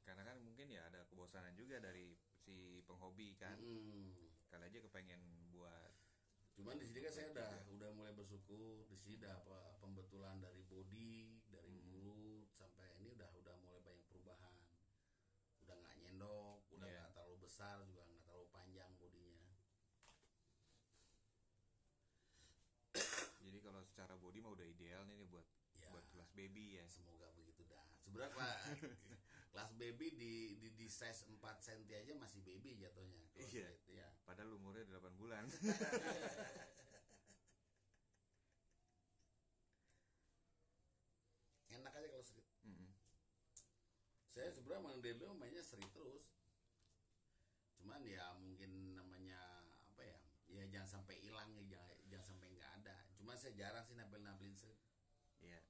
Karena 0.01 0.25
kan 0.25 0.41
mungkin 0.41 0.73
ya 0.73 0.89
ada 0.89 1.05
kebosanan 1.05 1.53
juga 1.53 1.77
dari 1.77 2.17
si 2.33 2.81
penghobi 2.89 3.37
kan. 3.37 3.61
Mm. 3.61 4.09
Kali 4.49 4.63
aja 4.65 4.79
kepengen 4.89 5.21
buat 5.53 5.93
cuman 6.55 6.79
di 6.81 6.87
sini 6.87 7.03
kan 7.03 7.13
saya 7.13 7.27
udah 7.35 7.51
udah 7.77 7.89
mulai 7.93 8.15
bersyukur 8.15 8.87
di 8.89 8.95
sini 8.95 9.19
udah 9.21 9.43
apa 9.43 9.75
pembetulan 9.83 10.39
dari 10.39 10.63
body 10.65 11.34
besar 17.55 17.79
juga 17.87 18.03
nggak 18.03 18.19
terlalu 18.19 18.51
panjang 18.51 18.91
bodinya. 18.99 19.47
Jadi 23.47 23.63
kalau 23.63 23.79
secara 23.87 24.19
body 24.19 24.43
mah 24.43 24.51
udah 24.59 24.67
ideal 24.67 25.07
nih, 25.07 25.23
buat 25.23 25.47
ya, 25.79 25.87
buat 25.87 26.03
kelas 26.11 26.35
baby 26.35 26.75
ya. 26.75 26.83
semoga 26.91 27.31
begitu 27.31 27.63
dah. 27.63 27.79
Seberapa 28.03 28.43
kelas 29.55 29.71
baby 29.79 30.11
di, 30.19 30.59
di 30.59 30.75
di 30.75 30.91
size 30.91 31.31
4 31.31 31.39
cm 31.39 31.95
aja 31.95 32.11
masih 32.19 32.43
baby 32.43 32.75
jatuhnya 32.75 33.23
iya. 33.39 33.71
ya. 33.87 34.11
Padahal 34.27 34.59
umurnya 34.59 34.83
8 34.91 35.15
bulan. 35.15 35.47
Enak 41.71 41.95
aja 41.95 42.07
kalau 42.11 42.19
street 42.19 42.51
mm 42.67 42.75
-hmm. 42.75 42.91
saya 44.27 44.51
sebenarnya 44.51 44.83
emang 44.83 44.99
dari 44.99 45.23
mainnya 45.39 45.63
street 45.63 45.87
terus 45.95 46.34
cuman 47.95 48.11
ya 48.11 48.27
mungkin 48.35 48.91
namanya 48.91 49.39
apa 49.87 50.03
ya 50.03 50.19
ya 50.51 50.63
jangan 50.67 50.99
sampai 50.99 51.15
hilang 51.23 51.47
ya 51.55 51.63
jangan, 51.79 51.95
jangan 52.11 52.25
sampai 52.27 52.47
nggak 52.51 52.71
ada 52.83 52.95
cuma 53.15 53.39
saya 53.39 53.55
jarang 53.55 53.87
sih 53.87 53.95
nampil 53.95 54.19
nampilin 54.19 54.51
street 54.51 54.75
Iya. 55.39 55.63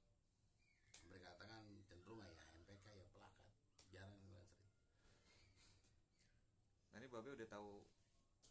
mereka 1.06 1.38
katakan 1.38 1.62
cenderung 1.86 2.18
ya 2.18 2.26
MPK 2.50 2.82
ya 2.82 3.06
pelakat 3.14 3.46
jarang 3.94 4.18
nampilin 4.18 4.42
street 4.42 4.74
Nah 6.90 6.98
ini 6.98 7.06
Babe 7.06 7.30
udah 7.30 7.46
tahu 7.46 7.86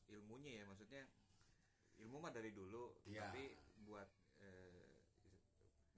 ilmunya 0.07 0.63
ya, 0.63 0.63
maksudnya 0.71 1.03
ilmu 1.99 2.23
mah 2.23 2.31
dari 2.31 2.55
dulu, 2.55 2.95
Iya. 3.03 3.27
tapi 3.27 3.59
buat 3.83 4.07
eh, 4.39 4.87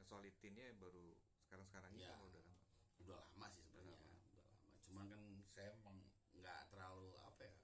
ngesolitinnya 0.02 0.82
baru 0.82 1.14
sekarang-sekarang 1.46 1.94
ini 1.94 2.02
Iya. 2.02 2.10
kan 2.10 2.26
udah 2.26 2.42
lama. 2.42 2.58
udah 3.06 3.18
lama 3.22 3.46
sih 3.54 3.62
sebenarnya 3.62 3.94
udah 3.94 4.10
lama 4.10 4.42
cuman 4.82 5.06
kan 5.14 5.22
saya 5.46 5.78
emang 5.78 6.02
nggak 6.34 6.74
terlalu 6.74 7.14
apa 7.22 7.42
ya 7.46 7.56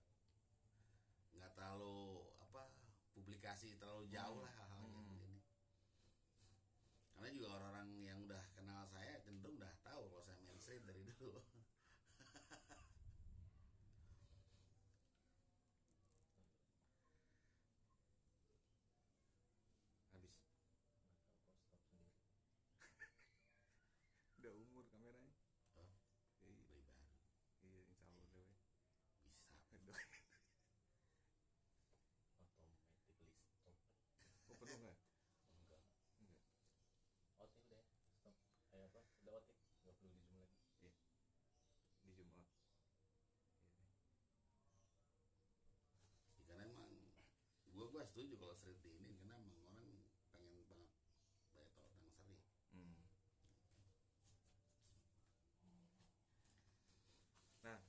nggak 1.33 1.51
terlalu 1.55 1.95
apa 2.37 2.61
publikasi 3.13 3.72
terlalu 3.83 4.07
jauh 4.07 4.39
lah 4.39 4.53
hal-hal 4.55 4.87
yang 4.87 5.03
Hmm. 5.03 5.11
begini 5.11 5.39
karena 7.11 7.27
juga 7.35 7.47
orang-orang 7.53 7.89
yang 8.01 8.19
udah 8.23 8.43
kenal 8.55 8.87
saya 8.87 9.19
cenderung 9.19 9.59
udah 9.59 9.73
tahu 9.83 10.07
kalau 10.07 10.23
saya 10.23 10.39
main 10.39 10.55
street 10.57 10.87
dari 10.87 11.03
dulu 11.03 11.35
Habis. 20.11 20.33
udah 24.37 24.51
umur 24.53 24.83
kameranya. 24.91 25.33
Oh, 25.77 25.87
Iya, 26.43 26.59
beli 26.67 26.83
baru 26.83 27.07
iya 27.63 27.79
insya 27.87 28.05
Allah 28.05 28.27
deh. 28.27 28.43
weh. 28.43 28.59
bisa 29.23 29.47
Aduh. 29.71 29.95
automatically 32.43 33.31
stop 33.55 33.79
Oh 34.49 34.55
penuh 34.59 34.77
nggak? 34.77 34.97
enggak 35.55 35.81
Enggak. 36.19 36.39
outing 37.39 37.65
deh 37.71 37.83
stop 38.19 38.35
kayak 38.69 38.85
apa 38.89 38.99
udah 39.23 39.33
outing 39.39 39.63
nggak 39.83 39.95
perlu 39.95 40.11
di 40.11 40.21
zoom 40.27 40.39
lagi 40.43 40.91
Di 42.03 42.09
zoom 42.11 42.29
out. 42.35 42.51
Ya, 46.35 46.43
karena 46.43 46.63
emang 46.67 46.91
gua 48.03 48.11
setuju 48.11 48.35
kalau 48.35 48.51
di 48.83 48.99
ini 48.99 49.15
karena 49.15 49.39
emang 49.39 49.55
orang 49.63 49.87
pengen 50.35 50.59
banget 50.67 50.67
banyak 50.67 50.91
tahu 51.55 51.71
tentang 51.71 52.03
street 52.11 52.43
Hmm. 52.75 52.99
Nah, 57.63 57.79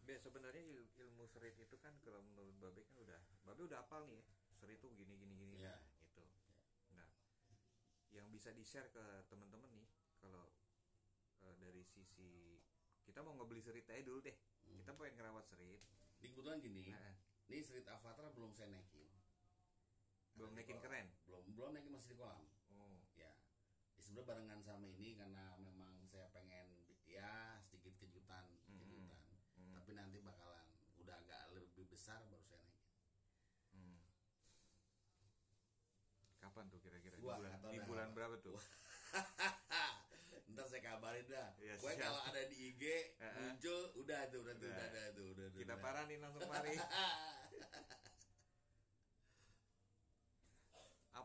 Be 0.00 0.16
sebenarnya 0.16 0.64
il- 0.64 0.88
ilmu 0.96 1.28
serit 1.28 1.52
itu 1.54 1.76
kan 1.76 1.92
kalau 2.00 2.24
menurut 2.24 2.56
Babe 2.56 2.80
kan 2.80 2.96
udah 2.96 3.20
Babe 3.44 3.60
udah 3.68 3.84
hafal 3.84 4.08
nih 4.08 4.16
ya. 4.16 4.24
Serit 4.56 4.80
itu 4.80 4.88
gini 4.96 5.14
gini 5.14 5.36
gini 5.36 5.54
Iya. 5.58 5.76
nah, 5.76 5.84
gitu. 6.00 6.24
Nah, 6.90 7.08
yang 8.10 8.32
bisa 8.32 8.50
di-share 8.50 8.88
ke 8.88 9.04
teman-teman 9.28 9.68
nih 9.76 9.84
kalau 10.16 10.48
eh, 11.44 11.54
dari 11.56 11.84
sisi 11.84 12.56
kita 13.04 13.20
mau 13.20 13.36
ngebeli 13.36 13.60
serit 13.60 13.84
aja 13.84 14.00
dulu 14.00 14.24
deh. 14.24 14.36
Kita 14.64 14.96
pengen 14.96 15.20
ngerawat 15.20 15.44
serit. 15.44 15.84
ini 16.16 16.28
kebetulan 16.30 16.56
gini 16.58 16.88
Nah, 16.88 17.16
ini 17.48 17.60
street 17.60 17.84
avatar 17.86 18.28
belum 18.30 18.52
saya 18.52 18.68
naikin 18.70 18.99
belum 20.40 20.50
naikin 20.50 20.72
kolam. 20.74 20.82
keren. 20.82 21.06
belum 21.22 21.42
belum 21.52 21.70
naikin 21.70 21.92
masih 21.92 22.08
di 22.08 22.16
kolam 22.16 22.40
Oh, 22.72 22.96
ya 23.14 23.28
Ya, 23.92 24.00
sebenarnya 24.00 24.24
barengan 24.26 24.60
sama 24.60 24.88
ini 24.88 25.12
karena 25.14 25.52
memang 25.58 25.92
saya 26.06 26.26
pengen 26.30 26.66
ya 27.04 27.60
sedikit 27.62 27.92
kejutan 27.98 28.48
kejutan 28.66 29.20
Hmm. 29.52 29.76
tapi 29.76 29.92
nanti 29.92 30.16
bakalan 30.18 30.64
udah 30.96 31.12
agak 31.18 31.52
lebih 31.52 31.84
besar 31.86 32.16
baru 32.24 32.40
saya 32.42 32.64
naikin 32.64 32.88
hmm. 33.74 33.98
Kapan 36.40 36.64
tuh 36.66 36.80
kira-kira? 36.80 37.12
Di 37.12 37.20
bulan, 37.20 37.60
di 37.68 37.78
bulan 37.84 38.08
berapa 38.10 38.40
tuh? 38.40 38.56
ntar 40.50 40.66
saya 40.66 40.82
kabarin 40.82 41.26
dah 41.26 41.52
Ya, 41.58 41.76
siap. 41.76 41.94
kalau 42.00 42.20
ada 42.24 42.42
di 42.44 42.56
IG 42.70 42.82
muncul 43.36 43.80
udah 43.94 44.20
tuh 44.26 44.40
udah 44.40 44.54
tuh 44.54 44.64
Udah. 44.64 44.72
udah 44.72 44.86
ada 44.88 45.02
tuh 45.12 45.26
udah 45.30 45.46
tuh, 45.46 45.58
Kita 45.58 45.74
udah. 45.74 45.84
paranin 45.84 46.18
langsung 46.18 46.42
mari. 46.48 46.74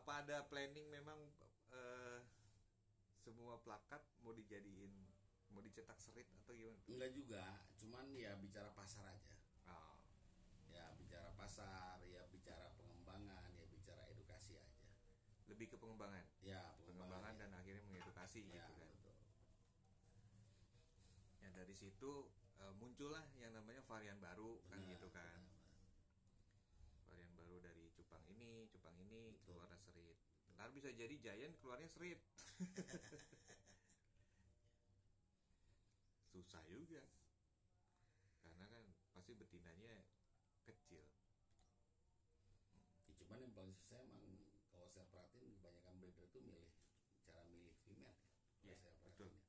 Apa 0.06 0.22
ada 0.22 0.38
planning 0.46 0.86
memang 0.86 1.18
eh, 1.74 2.22
semua 3.18 3.58
plakat 3.58 3.98
mau 4.22 4.30
dijadiin 4.30 4.94
mau 5.50 5.58
dicetak 5.58 5.98
serit 5.98 6.30
atau 6.46 6.54
gimana? 6.54 6.78
enggak 6.86 7.10
juga 7.10 7.42
cuman 7.82 8.14
ya 8.14 8.38
bicara 8.38 8.70
pasar 8.70 9.02
aja 9.10 9.34
Oh, 9.66 9.98
ya 10.70 10.94
bicara 10.94 11.34
pasar 11.34 11.98
ya 12.06 12.22
bicara 12.30 12.70
pengembangan 12.78 13.50
ya 13.58 13.66
bicara 13.66 14.06
edukasi 14.14 14.54
aja 14.62 14.86
lebih 15.50 15.74
ke 15.74 15.76
pengembangan, 15.82 16.22
ya 16.38 16.62
pengembangan 16.86 16.86
pengembangan 16.86 17.34
dan 17.42 17.50
akhirnya 17.58 17.82
mengedukasi 17.90 18.46
ya, 18.46 18.62
gitu 18.62 18.72
kan. 18.78 18.86
betul. 18.86 19.14
Ya 21.42 21.48
dari 21.50 21.74
situ 21.74 22.30
eh, 22.62 22.72
muncullah 22.78 23.26
yang 23.42 23.50
namanya 23.58 23.82
varian 23.82 24.22
baru 24.22 24.62
kan 24.70 24.78
Benar, 24.78 24.90
gitu 24.94 25.08
kan. 25.10 25.42
benar, 25.42 27.10
Varian 27.10 27.32
baru 27.34 27.58
dari 27.58 27.90
cupang 27.90 28.22
ini, 29.16 29.32
cupang 29.32 29.32
ini 29.32 29.32
Betul. 29.32 29.56
keluar 29.56 29.72
serit. 29.80 30.18
Ntar 30.56 30.68
bisa 30.72 30.88
jadi 30.92 31.14
Giant 31.20 31.56
keluarnya 31.60 31.88
serit. 31.88 32.20
Susah 36.32 36.60
juga. 36.68 37.00
Karena 38.44 38.68
kan 38.68 38.84
pasti 39.16 39.32
betinanya 39.32 40.04
kecil. 40.68 41.00
Ya, 43.08 43.12
cuman 43.16 43.40
yang 43.40 43.54
paling 43.56 43.72
susah 43.72 44.04
emang 44.04 44.36
kalau 44.68 44.84
saya 44.92 45.08
perhatiin 45.08 45.56
kebanyakan 45.56 45.96
breeder 45.96 46.28
tuh 46.28 46.44
milih 46.44 46.68
cara 47.24 47.40
milih 47.48 47.72
female 47.88 48.20
ya. 48.20 48.28
Iya, 48.68 48.76
saya 48.76 48.92
perhatiin 49.00 49.32
ya. 49.32 49.44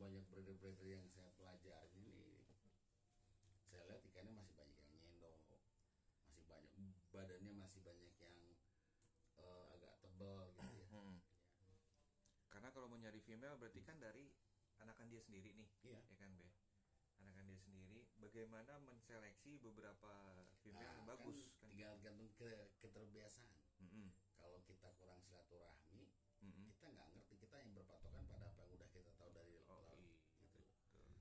Banyak 0.00 0.24
breeder-breeder 0.32 0.88
yang 0.88 1.04
saya 1.12 1.28
pelajari 1.36 1.92
ini 1.92 2.40
saya 3.70 3.86
lihat 3.86 4.02
ikannya 4.02 4.34
masih 4.34 4.54
banyak 4.58 4.76
yang 4.82 4.90
nyendo 4.98 5.30
masih 6.26 6.44
banyak 6.48 6.72
badannya 7.10 7.52
masih 7.54 7.80
banyak 7.86 8.14
yang 8.18 8.36
eh, 9.38 9.64
agak 9.78 9.94
tebal 10.02 10.50
gitu 10.58 10.74
ya 10.74 10.90
Nyari 13.10 13.26
female 13.26 13.58
berarti 13.58 13.82
kan 13.82 13.98
dari 13.98 14.30
anakan 14.78 15.10
dia 15.10 15.18
sendiri 15.18 15.50
nih, 15.58 15.66
Iya. 15.82 15.98
ya 15.98 16.14
kan 16.14 16.30
Be? 16.38 16.46
Anakan 17.18 17.42
dia 17.50 17.58
sendiri, 17.58 18.06
bagaimana 18.22 18.78
menseleksi 18.86 19.58
beberapa 19.58 20.46
female 20.62 20.94
yang 20.94 21.02
Nah, 21.02 21.18
bagus 21.18 21.50
kan 21.58 21.66
kan? 21.66 21.68
tinggal 21.74 21.94
gantung 22.06 22.30
ke 22.38 22.70
keterbiasaan 22.78 23.50
Mm-mm, 23.82 24.14
kalau 24.38 24.62
kita 24.62 24.94
kurang 24.94 25.18
silaturahmi 25.26 26.06
mm-mm. 26.38 26.70
kita 26.70 26.86
nggak 26.86 27.08
ngerti 27.18 27.34
kita 27.42 27.58
yang 27.58 27.74
berpatokan 27.74 28.22
pada 28.30 28.46
apa 28.46 28.62
yang 28.62 28.78
udah 28.78 28.88
kita 28.94 29.10
tahu 29.18 29.30
dari 29.34 29.58
Oh 29.66 29.82
laut 29.82 29.98
iya, 29.98 30.14
gitu 30.14 30.62
betul. 30.62 30.62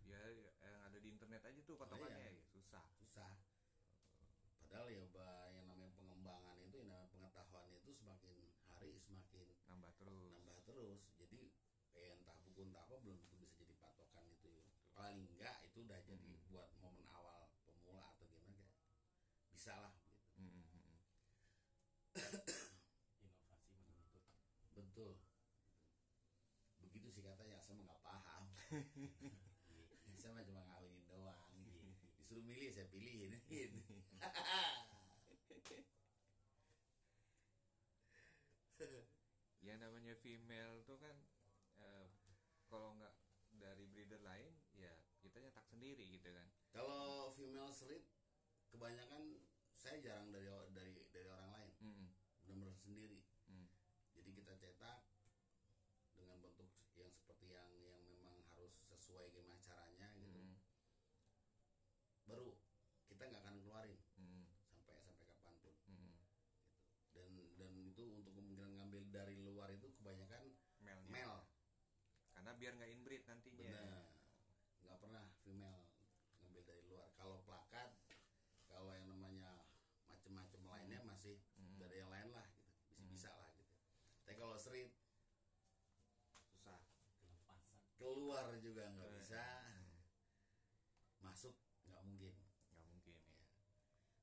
Ya 0.05 0.21
yang 0.61 0.85
ada 0.93 0.97
di 1.01 1.09
internet 1.09 1.41
aja 1.41 1.59
tuh 1.65 1.73
patokannya 1.73 2.21
iya. 2.21 2.37
ya, 2.37 2.45
susah. 2.53 2.85
susah 3.01 3.33
padahal 4.61 4.93
ya 4.93 5.09
bah, 5.09 5.49
yang 5.57 5.65
namanya 5.65 5.89
pengembangan 5.97 6.61
itu 6.61 6.85
yang 6.85 6.93
namanya 6.93 7.09
pengetahuan 7.09 7.65
itu 7.73 7.89
semakin 7.89 8.37
hari 8.77 8.93
semakin 9.01 9.49
Nambah 9.65 9.89
terus. 9.97 10.37
nambah 10.45 10.61
terus 10.69 11.08
buku 12.59 12.75
entah 12.75 12.83
apa 12.83 12.99
belum 12.99 13.15
tentu 13.23 13.39
bisa 13.39 13.55
jadi 13.55 13.71
patokan 13.79 14.27
itu 14.35 14.51
paling 14.91 15.23
enggak 15.31 15.55
itu 15.63 15.79
udah 15.79 15.95
jadi 16.03 16.27
buat 16.51 16.67
momen 16.83 17.07
awal 17.15 17.47
pemula 17.63 18.03
atau 18.11 18.27
gimana 18.27 18.51
kayak 18.51 18.75
bisa 19.47 19.79
lah 19.79 19.95
gitu. 19.95 20.43
Mm-mm. 20.43 20.67
inovasi 23.23 23.71
menuntut. 23.79 24.27
Betul. 24.75 25.23
Begitu 26.83 27.07
sih 27.07 27.23
katanya 27.23 27.63
saya 27.63 27.79
mah 27.79 27.95
nggak 27.95 28.03
paham. 28.03 28.43
Saya 30.19 30.35
mah 30.35 30.43
cuma 30.43 30.59
ngawinin 30.67 31.07
doang. 31.07 31.39
Disuruh 32.19 32.43
milih 32.43 32.75
saya 32.75 32.91
pilihin 32.91 33.39
yang 39.63 39.79
namanya 39.79 40.11
female 40.19 40.83
tuh 40.83 40.99
kan 40.99 41.15
eh, 41.79 42.07
kalau 42.69 42.93
nggak 43.01 43.13
dari 43.57 43.89
breeder 43.89 44.21
lain 44.21 44.53
ya 44.77 44.93
kita 45.19 45.41
nyetak 45.41 45.65
sendiri 45.65 46.05
gitu 46.05 46.29
kan 46.29 46.47
kalau 47.69 48.01
kebanyakan 48.69 49.37
saya 49.73 50.01
jarang 50.01 50.29
dari 50.29 50.49
dari 50.73 50.93
dari 51.09 51.27
orang 51.29 51.49
lain 51.51 51.71
Mm-mm. 51.79 52.07
benar-benar 52.43 52.73
sendiri 52.75 53.19
Mm. 53.45 53.65
jadi 54.13 54.29
kita 54.35 54.53
cetak 54.57 54.99
dengan 56.13 56.37
bentuk 56.41 56.69
yang 56.93 57.09
seperti 57.09 57.49
yang 57.49 57.69
yang 57.85 58.01
memang 58.05 58.37
harus 58.51 58.73
sesuai 58.89 59.29
gimana 59.31 59.57
caranya 59.59 60.09
gitu 60.17 60.37
Mm. 60.37 60.57
baru 62.25 62.49
kita 63.07 63.23
nggak 63.25 63.41
akan 63.41 63.55
keluarin 63.61 64.01
Mm. 64.17 64.43
sampai 64.69 64.93
sampai 65.01 65.25
kapan 65.29 65.55
pun 65.61 65.73
Mm. 65.87 66.13
dan 67.13 67.29
dan 67.55 67.71
itu 67.79 68.03
untuk 68.11 68.33
kemungkinan 68.33 68.71
ngambil 68.75 69.03
dari 69.09 69.37
luar 69.37 69.69
itu 69.69 69.89
kebanyakan 69.93 70.53
male 71.05 71.45
karena 72.33 72.51
biar 72.53 72.73
female 75.41 75.81
ngambil 76.39 76.63
dari 76.63 76.83
luar 76.85 77.09
kalau 77.13 77.41
plakat 77.43 77.89
kalau 78.69 78.93
yang 78.93 79.09
namanya 79.09 79.65
macem-macem 80.07 80.61
lainnya 80.63 81.01
masih 81.03 81.35
dari 81.75 81.99
yang 81.99 82.07
lain 82.07 82.29
lah 82.31 82.45
gitu 82.47 82.69
bisa 82.79 83.03
bisa 83.09 83.29
lah 83.33 83.51
gitu 83.53 83.73
tapi 84.23 84.37
kalau 84.37 84.55
street 84.55 84.93
susah 86.47 86.79
Kelepasan. 87.19 87.79
keluar 87.97 88.45
juga 88.59 88.87
nggak 88.87 89.09
Eh. 89.09 89.15
bisa 89.19 89.43
masuk 91.19 91.55
nggak 91.83 92.01
mungkin 92.05 92.33
nggak 92.71 92.87
mungkin 92.87 93.15
ya 93.19 93.35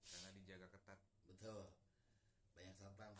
karena 0.06 0.28
dijaga 0.32 0.66
ketat 0.72 1.00
betul 1.26 1.68
banyak 2.54 2.74
satpam 2.74 3.12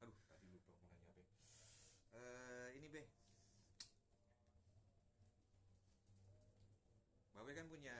aduh 0.00 0.16
tadi 0.26 0.46
lupa 0.48 0.72
mau 0.74 0.88
nanya 0.90 1.12
apa 1.12 1.22
ya. 1.22 1.32
Eh, 2.10 2.68
ini 2.76 2.88
be 2.88 3.02
Babe 7.50 7.58
kan 7.58 7.66
punya 7.66 7.98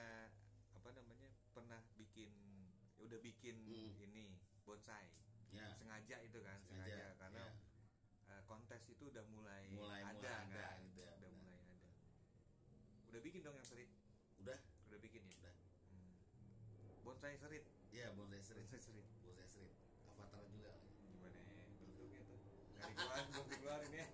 apa 0.71 0.95
namanya 0.95 1.27
pernah 1.51 1.83
bikin 1.99 2.31
ya 2.95 3.03
udah 3.03 3.19
bikin 3.19 3.59
Hmm. 3.67 3.99
ini 3.99 4.31
bonsai. 4.63 5.11
Ya. 5.51 5.75
Sengaja 5.75 6.23
itu 6.23 6.39
kan 6.39 6.63
sengaja, 6.63 6.87
sengaja. 6.87 7.19
karena 7.19 7.45
ya. 8.31 8.39
kontes 8.47 8.79
itu 8.87 9.11
udah 9.11 9.27
mulai, 9.27 9.67
Mulai- 9.75 10.07
ada 10.07 10.15
mulai 10.15 10.31
ada 10.39 10.63
kan 10.71 10.79
gitu. 10.87 11.03
ya, 11.03 11.11
udah. 11.11 11.19
benar. 11.19 11.35
mulai 11.35 11.59
ada. 11.83 11.91
Udah 13.11 13.21
bikin 13.27 13.41
dong 13.43 13.59
yang 13.59 13.67
serit 13.67 13.91
udah? 14.39 14.59
Udah 14.87 14.99
bikin 15.03 15.23
ya? 15.27 15.35
Udah. 15.35 15.55
Hmm. 15.91 16.15
bonsai 17.03 17.35
serit 17.35 17.67
ya 17.91 18.07
bonsai 18.15 18.39
street 18.39 18.63
bonsai 18.63 18.79
serit 18.79 19.07
bonsai 19.19 19.51
street 19.51 19.75
avatar 20.07 20.47
juga 20.47 20.79
gimana 21.11 21.43
ya 21.43 21.59
bentuknya 21.83 22.23
tuh? 22.23 22.39
Nggak 22.79 22.87
dikeluarin 22.87 23.27
belum 23.35 23.47
dikeluarin 23.51 23.93
ya. 23.99 24.07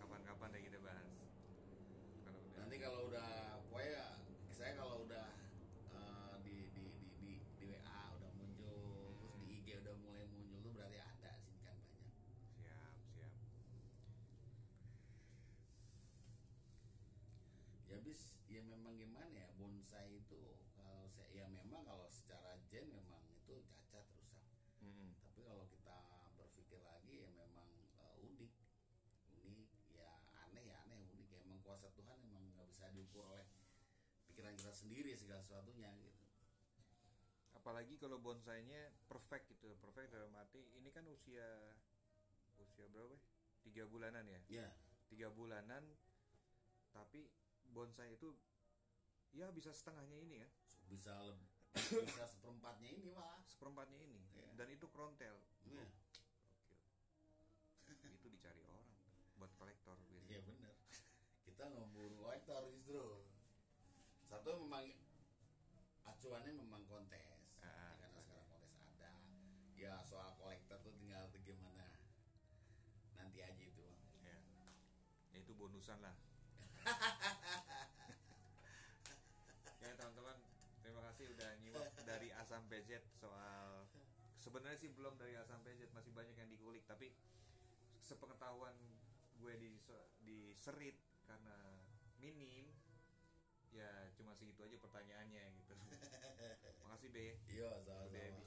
Kapan-kapan 0.00 0.48
deh 0.48 0.62
kita 0.64 0.78
bahas. 0.80 1.12
Kalau 2.24 2.40
udah 2.40 2.56
nanti 2.56 2.76
kalau 2.80 3.00
udah 3.12 3.28
pokoknya 3.68 4.04
saya 4.48 4.72
kalau 4.72 5.04
udah 5.04 5.28
eh, 5.92 6.34
di, 6.40 6.56
di 6.72 6.84
di 6.96 7.04
di 7.20 7.30
di 7.60 7.64
WA 7.68 7.84
udah 8.16 8.32
muncul 8.32 9.12
terus 9.20 9.36
di 9.36 9.52
IG 9.52 9.76
udah 9.76 9.92
mulai 10.00 10.24
muncul 10.26 10.64
tuh 10.64 10.72
berarti 10.72 10.96
ada 10.96 11.36
sih 11.36 11.60
kan 11.60 11.76
banyak 11.76 12.08
siap 12.56 12.88
siap 13.12 13.32
ya 17.86 18.00
bis 18.00 18.20
ya 18.48 18.64
memang 18.96 19.28
gimana 19.28 19.36
ya 19.36 19.48
bonsai 19.60 20.08
itu 20.24 20.56
kalau 20.72 21.04
saya 21.12 21.28
ya 21.28 21.44
memang 21.52 21.84
kalau 21.84 22.08
secara 22.08 22.56
gen 22.72 22.88
memang 22.88 23.20
itu 23.28 23.60
cacat 23.68 24.08
rusak. 24.16 24.40
Mm-mm. 24.80 25.12
tapi 25.20 25.44
kalau 25.44 25.68
kita 25.68 25.96
berpikir 26.40 26.80
lagi 26.80 27.20
ya 27.20 27.28
memang 27.36 27.68
eh, 28.00 28.16
unik. 28.24 28.52
Unik 29.44 29.70
ya 29.92 30.08
aneh 30.48 30.64
ya 30.64 30.80
aneh 30.88 30.96
unik. 31.12 31.28
Ya 31.28 31.38
emang 31.44 31.60
kuasa 31.60 31.92
Tuhan 31.92 32.16
emang 32.24 32.48
nggak 32.56 32.72
bisa 32.72 32.88
diukur 32.96 33.28
oleh 33.28 33.44
pikiran 34.32 34.56
kita 34.56 34.72
sendiri 34.72 35.12
segala 35.12 35.44
sesuatunya 35.44 35.92
gitu. 36.00 36.24
Apalagi 37.52 38.00
kalau 38.00 38.16
bonsainya 38.16 38.96
perfect 39.12 39.52
gitu 39.52 39.76
perfect 39.76 40.08
dalam 40.16 40.32
arti 40.40 40.64
ini 40.80 40.88
kan 40.88 41.04
usia 41.12 41.44
usia 42.56 42.88
berapa 42.88 43.12
ya? 43.12 43.20
tiga 43.60 43.84
bulanan 43.84 44.24
ya? 44.24 44.40
Ya 44.48 44.68
tiga 45.12 45.28
bulanan 45.28 45.84
tapi 46.96 47.28
bonsai 47.76 48.16
itu 48.16 48.32
ya 49.36 49.52
bisa 49.52 49.70
setengahnya 49.70 50.16
ini 50.16 50.40
ya. 50.40 50.48
Bisa 50.88 51.12
bisa 52.08 52.24
seperempatnya 52.24 52.88
ini 52.88 53.12
malah 53.12 53.44
seperempatnya 53.44 54.00
ini. 54.00 54.20
Iya. 54.32 54.48
dan 54.56 54.68
itu 54.72 54.88
krontel. 54.88 55.36
Iya. 55.68 55.84
Gokil. 57.86 58.12
itu 58.16 58.26
dicari 58.32 58.64
orang 58.64 58.88
buat 59.36 59.52
kolektor 59.60 59.94
gitu 60.08 60.16
iya 60.26 60.40
bener. 60.40 60.72
Kita 61.44 61.68
ngeburu 61.68 62.16
kolektor 62.16 62.64
justru. 62.72 63.20
Satu 64.24 64.56
memang 64.64 64.88
acuannya 66.02 66.52
memang 66.56 66.82
kontes. 66.88 67.60
Ah, 67.60 67.92
Ya, 68.00 68.08
karena 68.08 68.18
sekarang 68.18 68.48
kontes 68.48 68.72
ada. 68.80 69.12
Ya 69.76 70.00
soal 70.02 70.32
kolektor 70.40 70.80
tuh 70.80 70.96
tinggal 70.96 71.28
bagaimana 71.30 71.84
nanti 73.20 73.38
aja 73.44 73.62
itu 73.62 73.84
ya. 74.24 74.36
ya 75.32 75.38
itu 75.40 75.52
bonusan 75.56 75.98
lah 76.00 76.14
ya 79.82 79.90
teman-teman 79.98 80.36
terima 80.80 81.00
kasih 81.10 81.26
udah 81.34 81.50
nyimak 81.58 81.90
dari 82.06 82.28
A 82.30 82.42
sampai 82.76 83.00
Z 83.00 83.08
soal 83.16 83.88
sebenarnya 84.36 84.76
sih 84.76 84.92
belum 84.92 85.16
dari 85.16 85.32
A 85.32 85.48
sampai 85.48 85.72
Z 85.80 85.88
masih 85.96 86.12
banyak 86.12 86.36
yang 86.36 86.44
dikulik 86.52 86.84
tapi 86.84 87.08
sepengetahuan 88.04 88.76
gue 89.40 89.52
di 89.56 89.80
di 90.20 90.52
serit 90.52 91.00
karena 91.24 91.56
minim 92.20 92.68
ya 93.72 94.12
cuma 94.20 94.36
segitu 94.36 94.60
aja 94.60 94.76
pertanyaannya 94.76 95.56
gitu. 95.56 95.72
Makasih 96.84 97.08
be. 97.16 97.40
Iya 97.48 97.80
sama-sama 97.80 98.44